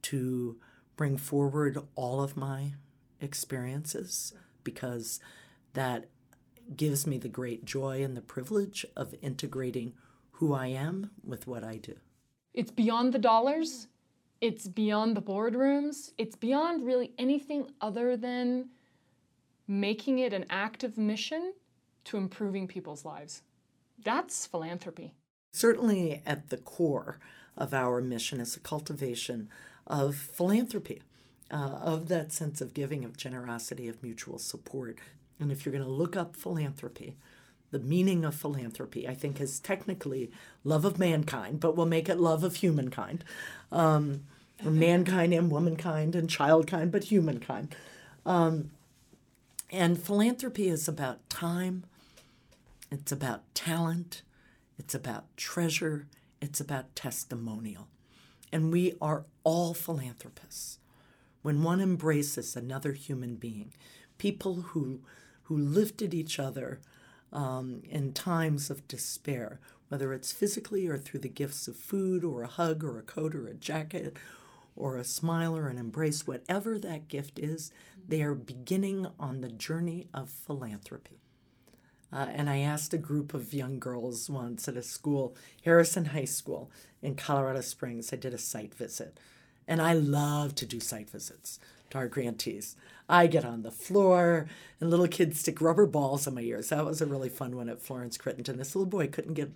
to 0.02 0.56
bring 0.96 1.16
forward 1.16 1.78
all 1.94 2.22
of 2.22 2.36
my 2.36 2.72
experiences 3.20 4.32
because 4.64 5.20
that 5.74 6.08
gives 6.76 7.06
me 7.06 7.18
the 7.18 7.28
great 7.28 7.64
joy 7.64 8.02
and 8.02 8.16
the 8.16 8.22
privilege 8.22 8.86
of 8.96 9.14
integrating 9.20 9.92
who 10.32 10.54
I 10.54 10.68
am 10.68 11.10
with 11.22 11.46
what 11.46 11.62
I 11.62 11.76
do. 11.76 11.96
It's 12.54 12.70
beyond 12.70 13.12
the 13.12 13.18
dollars, 13.18 13.88
it's 14.42 14.66
beyond 14.66 15.16
the 15.16 15.22
boardrooms, 15.22 16.11
it's 16.18 16.35
beyond 16.35 16.85
really 16.85 17.12
anything 17.16 17.70
other 17.81 18.16
than 18.16 18.70
making 19.68 20.18
it 20.18 20.33
an 20.33 20.44
active 20.50 20.98
mission 20.98 21.55
to 22.05 22.16
improving 22.16 22.66
people's 22.66 23.05
lives. 23.05 23.42
That's 24.05 24.44
philanthropy. 24.44 25.14
Certainly, 25.52 26.22
at 26.26 26.50
the 26.50 26.57
core 26.57 27.20
of 27.57 27.72
our 27.72 28.00
mission 28.00 28.40
is 28.40 28.57
a 28.57 28.61
cultivation 28.61 29.48
of 29.87 30.16
philanthropy, 30.16 31.02
uh, 31.52 31.78
of 31.81 32.09
that 32.09 32.33
sense 32.33 32.61
of 32.61 32.74
giving, 32.74 33.05
of 33.05 33.16
generosity, 33.16 33.87
of 33.87 34.02
mutual 34.02 34.40
support. 34.40 34.98
And 35.38 35.52
if 35.52 35.64
you're 35.64 35.72
going 35.72 35.85
to 35.85 35.90
look 35.90 36.16
up 36.16 36.35
philanthropy, 36.35 37.16
the 37.70 37.78
meaning 37.78 38.24
of 38.24 38.35
philanthropy, 38.35 39.07
I 39.07 39.14
think, 39.14 39.40
is 39.40 39.61
technically 39.61 40.33
love 40.64 40.85
of 40.85 40.98
mankind, 40.98 41.61
but 41.61 41.76
we'll 41.76 41.87
make 41.87 42.09
it 42.09 42.18
love 42.18 42.42
of 42.42 42.57
humankind. 42.57 43.24
Um, 43.70 44.24
mankind 44.70 45.33
and 45.33 45.51
womankind 45.51 46.14
and 46.14 46.29
childkind, 46.29 46.90
but 46.92 47.05
humankind. 47.05 47.75
Um, 48.25 48.70
and 49.70 50.01
philanthropy 50.01 50.68
is 50.68 50.87
about 50.87 51.29
time, 51.31 51.85
it's 52.90 53.11
about 53.11 53.42
talent, 53.55 54.22
it's 54.79 54.94
about 54.94 55.35
treasure, 55.37 56.07
it's 56.40 56.61
about 56.61 56.94
testimonial. 56.94 57.88
And 58.53 58.70
we 58.70 58.94
are 59.01 59.25
all 59.44 59.72
philanthropists. 59.72 60.79
When 61.40 61.62
one 61.62 61.81
embraces 61.81 62.55
another 62.55 62.92
human 62.92 63.37
being, 63.37 63.72
people 64.18 64.55
who, 64.57 65.01
who 65.44 65.57
lifted 65.57 66.12
each 66.12 66.38
other 66.38 66.81
um, 67.33 67.83
in 67.88 68.12
times 68.12 68.70
of 68.70 68.87
despair, 68.87 69.59
whether 69.88 70.12
it's 70.12 70.33
physically 70.33 70.87
or 70.87 70.98
through 70.98 71.20
the 71.20 71.29
gifts 71.29 71.66
of 71.66 71.77
food 71.77 72.25
or 72.25 72.42
a 72.42 72.48
hug 72.48 72.85
or 72.85 72.98
a 72.98 73.03
coat 73.03 73.35
or 73.35 73.46
a 73.46 73.55
jacket 73.55 74.16
or 74.76 74.96
a 74.96 75.04
smile 75.04 75.56
or 75.56 75.68
an 75.68 75.78
embrace, 75.78 76.26
whatever 76.26 76.78
that 76.78 77.08
gift 77.08 77.38
is, 77.38 77.70
they 78.08 78.22
are 78.22 78.35
beginning 78.35 79.06
on 79.18 79.40
the 79.40 79.48
journey 79.48 80.08
of 80.12 80.30
philanthropy. 80.30 81.20
Uh, 82.12 82.26
and 82.30 82.50
I 82.50 82.58
asked 82.58 82.92
a 82.92 82.98
group 82.98 83.32
of 83.32 83.54
young 83.54 83.78
girls 83.78 84.28
once 84.28 84.68
at 84.68 84.76
a 84.76 84.82
school, 84.82 85.35
Harrison 85.64 86.06
High 86.06 86.26
School 86.26 86.70
in 87.00 87.14
Colorado 87.14 87.62
Springs. 87.62 88.12
I 88.12 88.16
did 88.16 88.35
a 88.35 88.38
site 88.38 88.74
visit. 88.74 89.18
And 89.66 89.80
I 89.80 89.94
love 89.94 90.54
to 90.56 90.66
do 90.66 90.80
site 90.80 91.08
visits 91.08 91.58
to 91.90 91.98
our 91.98 92.08
grantees. 92.08 92.76
I 93.08 93.26
get 93.26 93.44
on 93.44 93.62
the 93.62 93.70
floor, 93.70 94.48
and 94.80 94.90
little 94.90 95.08
kids 95.08 95.40
stick 95.40 95.61
rubber 95.61 95.87
balls 95.87 96.26
in 96.26 96.35
my 96.35 96.40
ears. 96.40 96.68
That 96.68 96.85
was 96.85 97.00
a 97.00 97.06
really 97.06 97.28
fun 97.28 97.56
one 97.56 97.68
at 97.68 97.80
Florence 97.80 98.18
Crittenton. 98.18 98.56
This 98.56 98.74
little 98.74 98.87
boy 98.87 99.06
couldn't 99.06 99.35
get, 99.35 99.52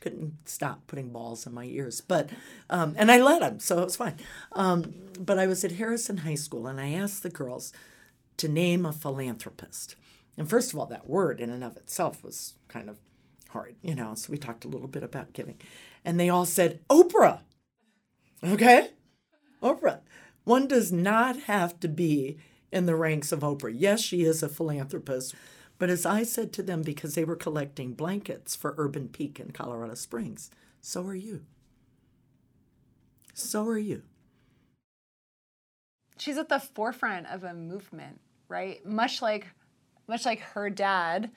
couldn't 0.00 0.48
stop 0.48 0.86
putting 0.86 1.10
balls 1.10 1.46
in 1.46 1.54
my 1.54 1.64
ears, 1.64 2.00
but, 2.00 2.30
um, 2.70 2.94
and 2.98 3.10
I 3.10 3.20
let 3.20 3.42
him, 3.42 3.58
so 3.58 3.80
it 3.80 3.84
was 3.84 3.96
fine. 3.96 4.16
Um, 4.52 4.94
but 5.18 5.38
I 5.38 5.46
was 5.46 5.64
at 5.64 5.72
Harrison 5.72 6.18
High 6.18 6.36
School, 6.36 6.66
and 6.66 6.80
I 6.80 6.90
asked 6.90 7.22
the 7.22 7.30
girls 7.30 7.72
to 8.36 8.48
name 8.48 8.86
a 8.86 8.92
philanthropist. 8.92 9.96
And 10.36 10.48
first 10.48 10.72
of 10.72 10.78
all, 10.78 10.86
that 10.86 11.08
word 11.08 11.40
in 11.40 11.50
and 11.50 11.64
of 11.64 11.76
itself 11.76 12.22
was 12.22 12.54
kind 12.68 12.88
of 12.88 12.98
hard, 13.50 13.74
you 13.82 13.94
know. 13.94 14.14
So 14.14 14.30
we 14.30 14.38
talked 14.38 14.64
a 14.64 14.68
little 14.68 14.88
bit 14.88 15.02
about 15.02 15.32
giving, 15.32 15.58
and 16.04 16.18
they 16.18 16.28
all 16.28 16.46
said 16.46 16.80
Oprah. 16.88 17.40
Okay, 18.44 18.90
Oprah. 19.62 20.00
One 20.44 20.68
does 20.68 20.92
not 20.92 21.40
have 21.42 21.80
to 21.80 21.88
be 21.88 22.38
in 22.70 22.86
the 22.86 22.94
ranks 22.94 23.32
of 23.32 23.40
Oprah. 23.40 23.74
Yes, 23.74 24.00
she 24.00 24.22
is 24.22 24.42
a 24.42 24.48
philanthropist, 24.48 25.34
but 25.78 25.90
as 25.90 26.04
I 26.04 26.22
said 26.22 26.52
to 26.54 26.62
them, 26.62 26.82
because 26.82 27.14
they 27.14 27.24
were 27.24 27.36
collecting 27.36 27.92
blankets 27.92 28.56
for 28.56 28.74
Urban 28.76 29.08
Peak 29.08 29.38
in 29.38 29.52
Colorado 29.52 29.94
Springs, 29.94 30.50
so 30.80 31.04
are 31.06 31.14
you. 31.14 31.42
So 33.34 33.66
are 33.68 33.78
you. 33.78 34.02
She's 36.18 36.36
at 36.36 36.48
the 36.48 36.58
forefront 36.58 37.28
of 37.28 37.44
a 37.44 37.54
movement, 37.54 38.20
right? 38.48 38.84
Much 38.84 39.22
like 39.22 39.46
much 40.08 40.24
like 40.24 40.40
her 40.40 40.70
dad 40.70 41.30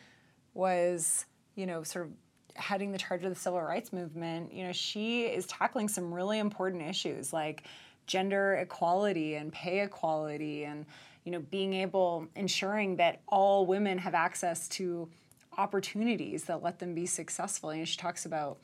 was, 0.54 1.26
you 1.56 1.66
know, 1.66 1.84
sort 1.84 2.08
of 2.08 2.12
heading 2.56 2.92
the 2.92 2.98
charge 2.98 3.24
of 3.24 3.30
the 3.30 3.40
civil 3.40 3.62
rights 3.62 3.94
movement, 3.94 4.54
you 4.54 4.64
know, 4.64 4.72
she 4.72 5.24
is 5.24 5.46
tackling 5.46 5.88
some 5.88 6.14
really 6.14 6.40
important 6.40 6.82
issues 6.82 7.32
like 7.32 7.64
gender 8.08 8.56
equality 8.56 9.36
and 9.36 9.54
pay 9.54 9.82
equality 9.82 10.64
and 10.64 10.86
you 11.24 11.32
know 11.32 11.40
being 11.40 11.74
able 11.74 12.28
ensuring 12.36 12.96
that 12.98 13.22
all 13.28 13.66
women 13.66 13.98
have 13.98 14.14
access 14.14 14.68
to 14.70 15.10
opportunities 15.58 16.46
that 16.46 16.64
let 16.64 16.80
them 16.80 16.94
be 16.94 17.06
successful. 17.06 17.74
Know 17.74 17.86
she 17.86 17.98
talks 17.98 18.26
about 18.26 18.58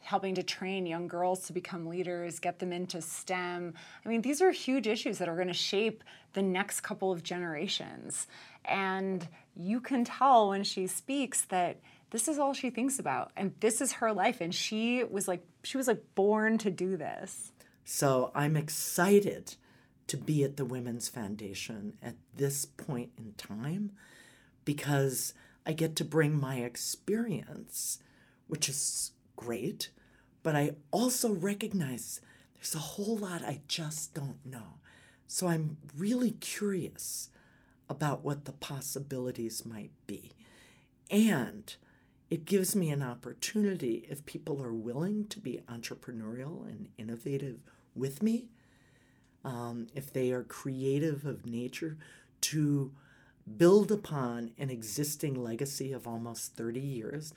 helping 0.00 0.34
to 0.34 0.42
train 0.42 0.84
young 0.84 1.06
girls 1.06 1.46
to 1.46 1.52
become 1.52 1.86
leaders 1.86 2.40
get 2.40 2.58
them 2.58 2.72
into 2.72 3.00
stem. 3.00 3.74
I 4.04 4.08
mean 4.08 4.22
these 4.22 4.42
are 4.42 4.50
huge 4.50 4.86
issues 4.86 5.18
that 5.18 5.28
are 5.28 5.36
going 5.36 5.48
to 5.48 5.54
shape 5.54 6.02
the 6.32 6.42
next 6.42 6.80
couple 6.80 7.12
of 7.12 7.22
generations. 7.22 8.26
And 8.64 9.26
you 9.56 9.80
can 9.80 10.04
tell 10.04 10.48
when 10.48 10.64
she 10.64 10.86
speaks 10.86 11.42
that 11.42 11.78
this 12.10 12.28
is 12.28 12.38
all 12.38 12.52
she 12.52 12.70
thinks 12.70 12.98
about 12.98 13.30
and 13.36 13.52
this 13.60 13.80
is 13.80 13.92
her 13.94 14.12
life 14.12 14.40
and 14.40 14.54
she 14.54 15.04
was 15.04 15.28
like 15.28 15.44
she 15.62 15.76
was 15.76 15.86
like 15.86 16.02
born 16.14 16.58
to 16.58 16.70
do 16.70 16.96
this. 16.96 17.52
So 17.84 18.30
I'm 18.34 18.56
excited 18.56 19.56
to 20.06 20.16
be 20.16 20.44
at 20.44 20.56
the 20.56 20.64
Women's 20.64 21.08
Foundation 21.08 21.94
at 22.02 22.16
this 22.36 22.64
point 22.64 23.10
in 23.16 23.34
time 23.34 23.92
because 24.64 25.34
I 25.64 25.72
get 25.72 25.96
to 25.96 26.04
bring 26.04 26.38
my 26.38 26.56
experience, 26.56 27.98
which 28.48 28.68
is 28.68 29.12
great, 29.36 29.90
but 30.42 30.56
I 30.56 30.72
also 30.90 31.32
recognize 31.32 32.20
there's 32.54 32.74
a 32.74 32.78
whole 32.78 33.16
lot 33.16 33.42
I 33.42 33.60
just 33.68 34.14
don't 34.14 34.44
know. 34.44 34.78
So 35.26 35.48
I'm 35.48 35.78
really 35.96 36.32
curious 36.32 37.30
about 37.88 38.24
what 38.24 38.44
the 38.44 38.52
possibilities 38.52 39.64
might 39.64 39.92
be. 40.06 40.32
And 41.10 41.74
it 42.30 42.44
gives 42.44 42.74
me 42.74 42.90
an 42.90 43.02
opportunity 43.02 44.06
if 44.08 44.24
people 44.24 44.62
are 44.62 44.72
willing 44.72 45.26
to 45.28 45.38
be 45.38 45.60
entrepreneurial 45.68 46.66
and 46.66 46.88
innovative 46.96 47.58
with 47.94 48.22
me, 48.22 48.46
um, 49.44 49.88
if 49.94 50.12
they 50.12 50.32
are 50.32 50.42
creative 50.42 51.24
of 51.24 51.46
nature, 51.46 51.96
to 52.42 52.92
build 53.56 53.90
upon 53.90 54.52
an 54.58 54.70
existing 54.70 55.34
legacy 55.34 55.92
of 55.92 56.06
almost 56.06 56.54
30 56.56 56.80
years 56.80 57.34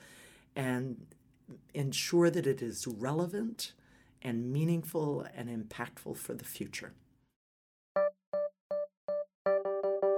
and 0.54 1.06
ensure 1.74 2.30
that 2.30 2.46
it 2.46 2.62
is 2.62 2.86
relevant 2.86 3.72
and 4.22 4.52
meaningful 4.52 5.26
and 5.36 5.48
impactful 5.48 6.16
for 6.16 6.34
the 6.34 6.44
future. 6.44 6.92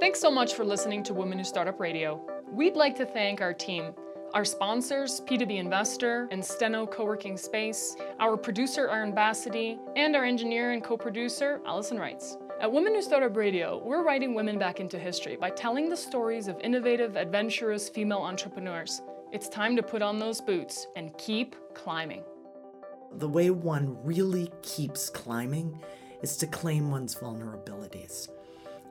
Thanks 0.01 0.21
so 0.21 0.31
much 0.31 0.55
for 0.55 0.65
listening 0.65 1.03
to 1.05 1.15
Women 1.15 1.39
Who 1.39 1.45
Startup 1.45 1.79
Radio. 1.79 2.25
We'd 2.51 2.77
like 2.77 2.97
to 2.97 3.05
thank 3.05 3.41
our 3.41 3.53
team, 3.53 3.93
our 4.39 4.45
sponsors, 4.45 5.21
P2B 5.23 5.59
Investor 5.59 6.29
and 6.31 6.45
Steno 6.45 6.87
Co-working 6.87 7.37
Space, 7.37 7.97
our 8.21 8.37
producer, 8.37 8.89
Aaron 8.89 9.13
Bassity, 9.13 9.81
and 9.97 10.15
our 10.15 10.25
engineer 10.25 10.71
and 10.71 10.85
co-producer, 10.85 11.61
Allison 11.67 11.99
Wrights. 11.99 12.37
At 12.61 12.71
Women 12.71 12.95
Who 12.95 13.03
Startup 13.03 13.37
Radio, 13.37 13.83
we're 13.85 14.05
writing 14.05 14.37
women 14.37 14.57
back 14.57 14.79
into 14.79 14.97
history 14.97 15.35
by 15.35 15.51
telling 15.51 15.89
the 15.89 15.97
stories 15.97 16.47
of 16.47 16.57
innovative, 16.61 17.17
adventurous 17.17 17.89
female 17.89 18.21
entrepreneurs. 18.21 19.03
It's 19.33 19.49
time 19.49 19.75
to 19.75 19.83
put 19.83 20.03
on 20.03 20.21
those 20.21 20.41
boots 20.41 20.87
and 20.95 21.19
keep 21.19 21.57
climbing. 21.75 22.23
The 23.17 23.29
way 23.29 23.51
one 23.51 23.99
really 24.05 24.53
keeps 24.63 25.11
climbing 25.11 25.81
is 26.23 26.37
to 26.37 26.47
claim 26.47 26.93
one's 26.93 27.17
vulnerabilities. 27.17 28.29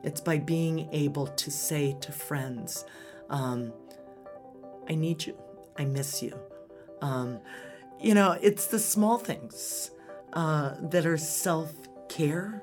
It's 0.04 0.20
by 0.20 0.40
being 0.40 0.90
able 0.92 1.26
to 1.26 1.50
say 1.50 1.96
to 2.02 2.12
friends, 2.12 2.84
um, 3.30 3.72
I 4.88 4.94
need 4.94 5.26
you, 5.26 5.36
I 5.76 5.84
miss 5.84 6.22
you. 6.22 6.38
Um, 7.00 7.40
You 8.00 8.14
know, 8.14 8.38
it's 8.40 8.66
the 8.68 8.78
small 8.78 9.18
things 9.18 9.90
uh, 10.32 10.74
that 10.90 11.04
are 11.04 11.18
self 11.18 11.72
care, 12.08 12.62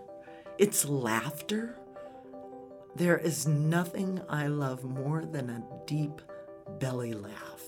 it's 0.57 0.85
laughter. 0.85 1.77
There 2.95 3.17
is 3.17 3.45
nothing 3.45 4.21
I 4.29 4.47
love 4.47 4.85
more 4.85 5.25
than 5.25 5.49
a 5.49 5.63
deep 5.85 6.21
belly 6.79 7.13
laugh. 7.13 7.63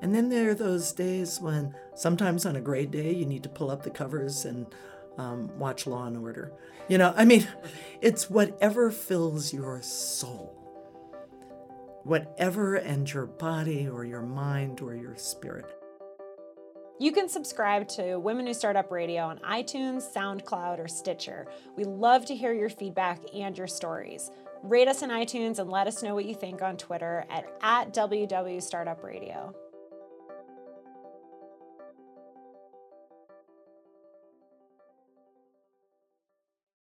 And 0.00 0.14
then 0.14 0.28
there 0.28 0.50
are 0.50 0.54
those 0.54 0.92
days 0.92 1.40
when 1.40 1.74
sometimes 1.96 2.46
on 2.46 2.54
a 2.54 2.60
great 2.60 2.92
day 2.92 3.12
you 3.12 3.26
need 3.26 3.42
to 3.42 3.48
pull 3.48 3.70
up 3.70 3.82
the 3.82 3.90
covers 3.90 4.44
and 4.44 4.66
um, 5.18 5.50
watch 5.58 5.86
Law 5.88 6.06
and 6.06 6.16
Order. 6.18 6.52
You 6.88 6.98
know, 6.98 7.12
I 7.16 7.24
mean, 7.24 7.48
it's 8.00 8.30
whatever 8.30 8.92
fills 8.92 9.52
your 9.52 9.82
soul, 9.82 10.55
whatever 12.06 12.76
and 12.76 13.12
your 13.12 13.26
body 13.26 13.88
or 13.88 14.04
your 14.04 14.22
mind 14.22 14.80
or 14.80 14.94
your 14.94 15.16
spirit. 15.16 15.66
You 17.00 17.12
can 17.12 17.28
subscribe 17.28 17.88
to 17.88 18.18
Women 18.18 18.46
Who 18.46 18.54
Startup 18.54 18.90
Radio 18.90 19.24
on 19.24 19.38
iTunes, 19.40 20.14
SoundCloud, 20.14 20.78
or 20.78 20.88
Stitcher. 20.88 21.46
We 21.76 21.84
love 21.84 22.24
to 22.26 22.36
hear 22.36 22.54
your 22.54 22.70
feedback 22.70 23.20
and 23.34 23.58
your 23.58 23.66
stories. 23.66 24.30
Rate 24.62 24.88
us 24.88 25.02
in 25.02 25.10
iTunes 25.10 25.58
and 25.58 25.68
let 25.68 25.88
us 25.88 26.02
know 26.02 26.14
what 26.14 26.24
you 26.24 26.34
think 26.34 26.62
on 26.62 26.76
Twitter 26.76 27.26
at, 27.28 27.44
at 27.60 27.92
WW 27.92 28.62
Startup 28.62 29.02
Radio. 29.02 29.54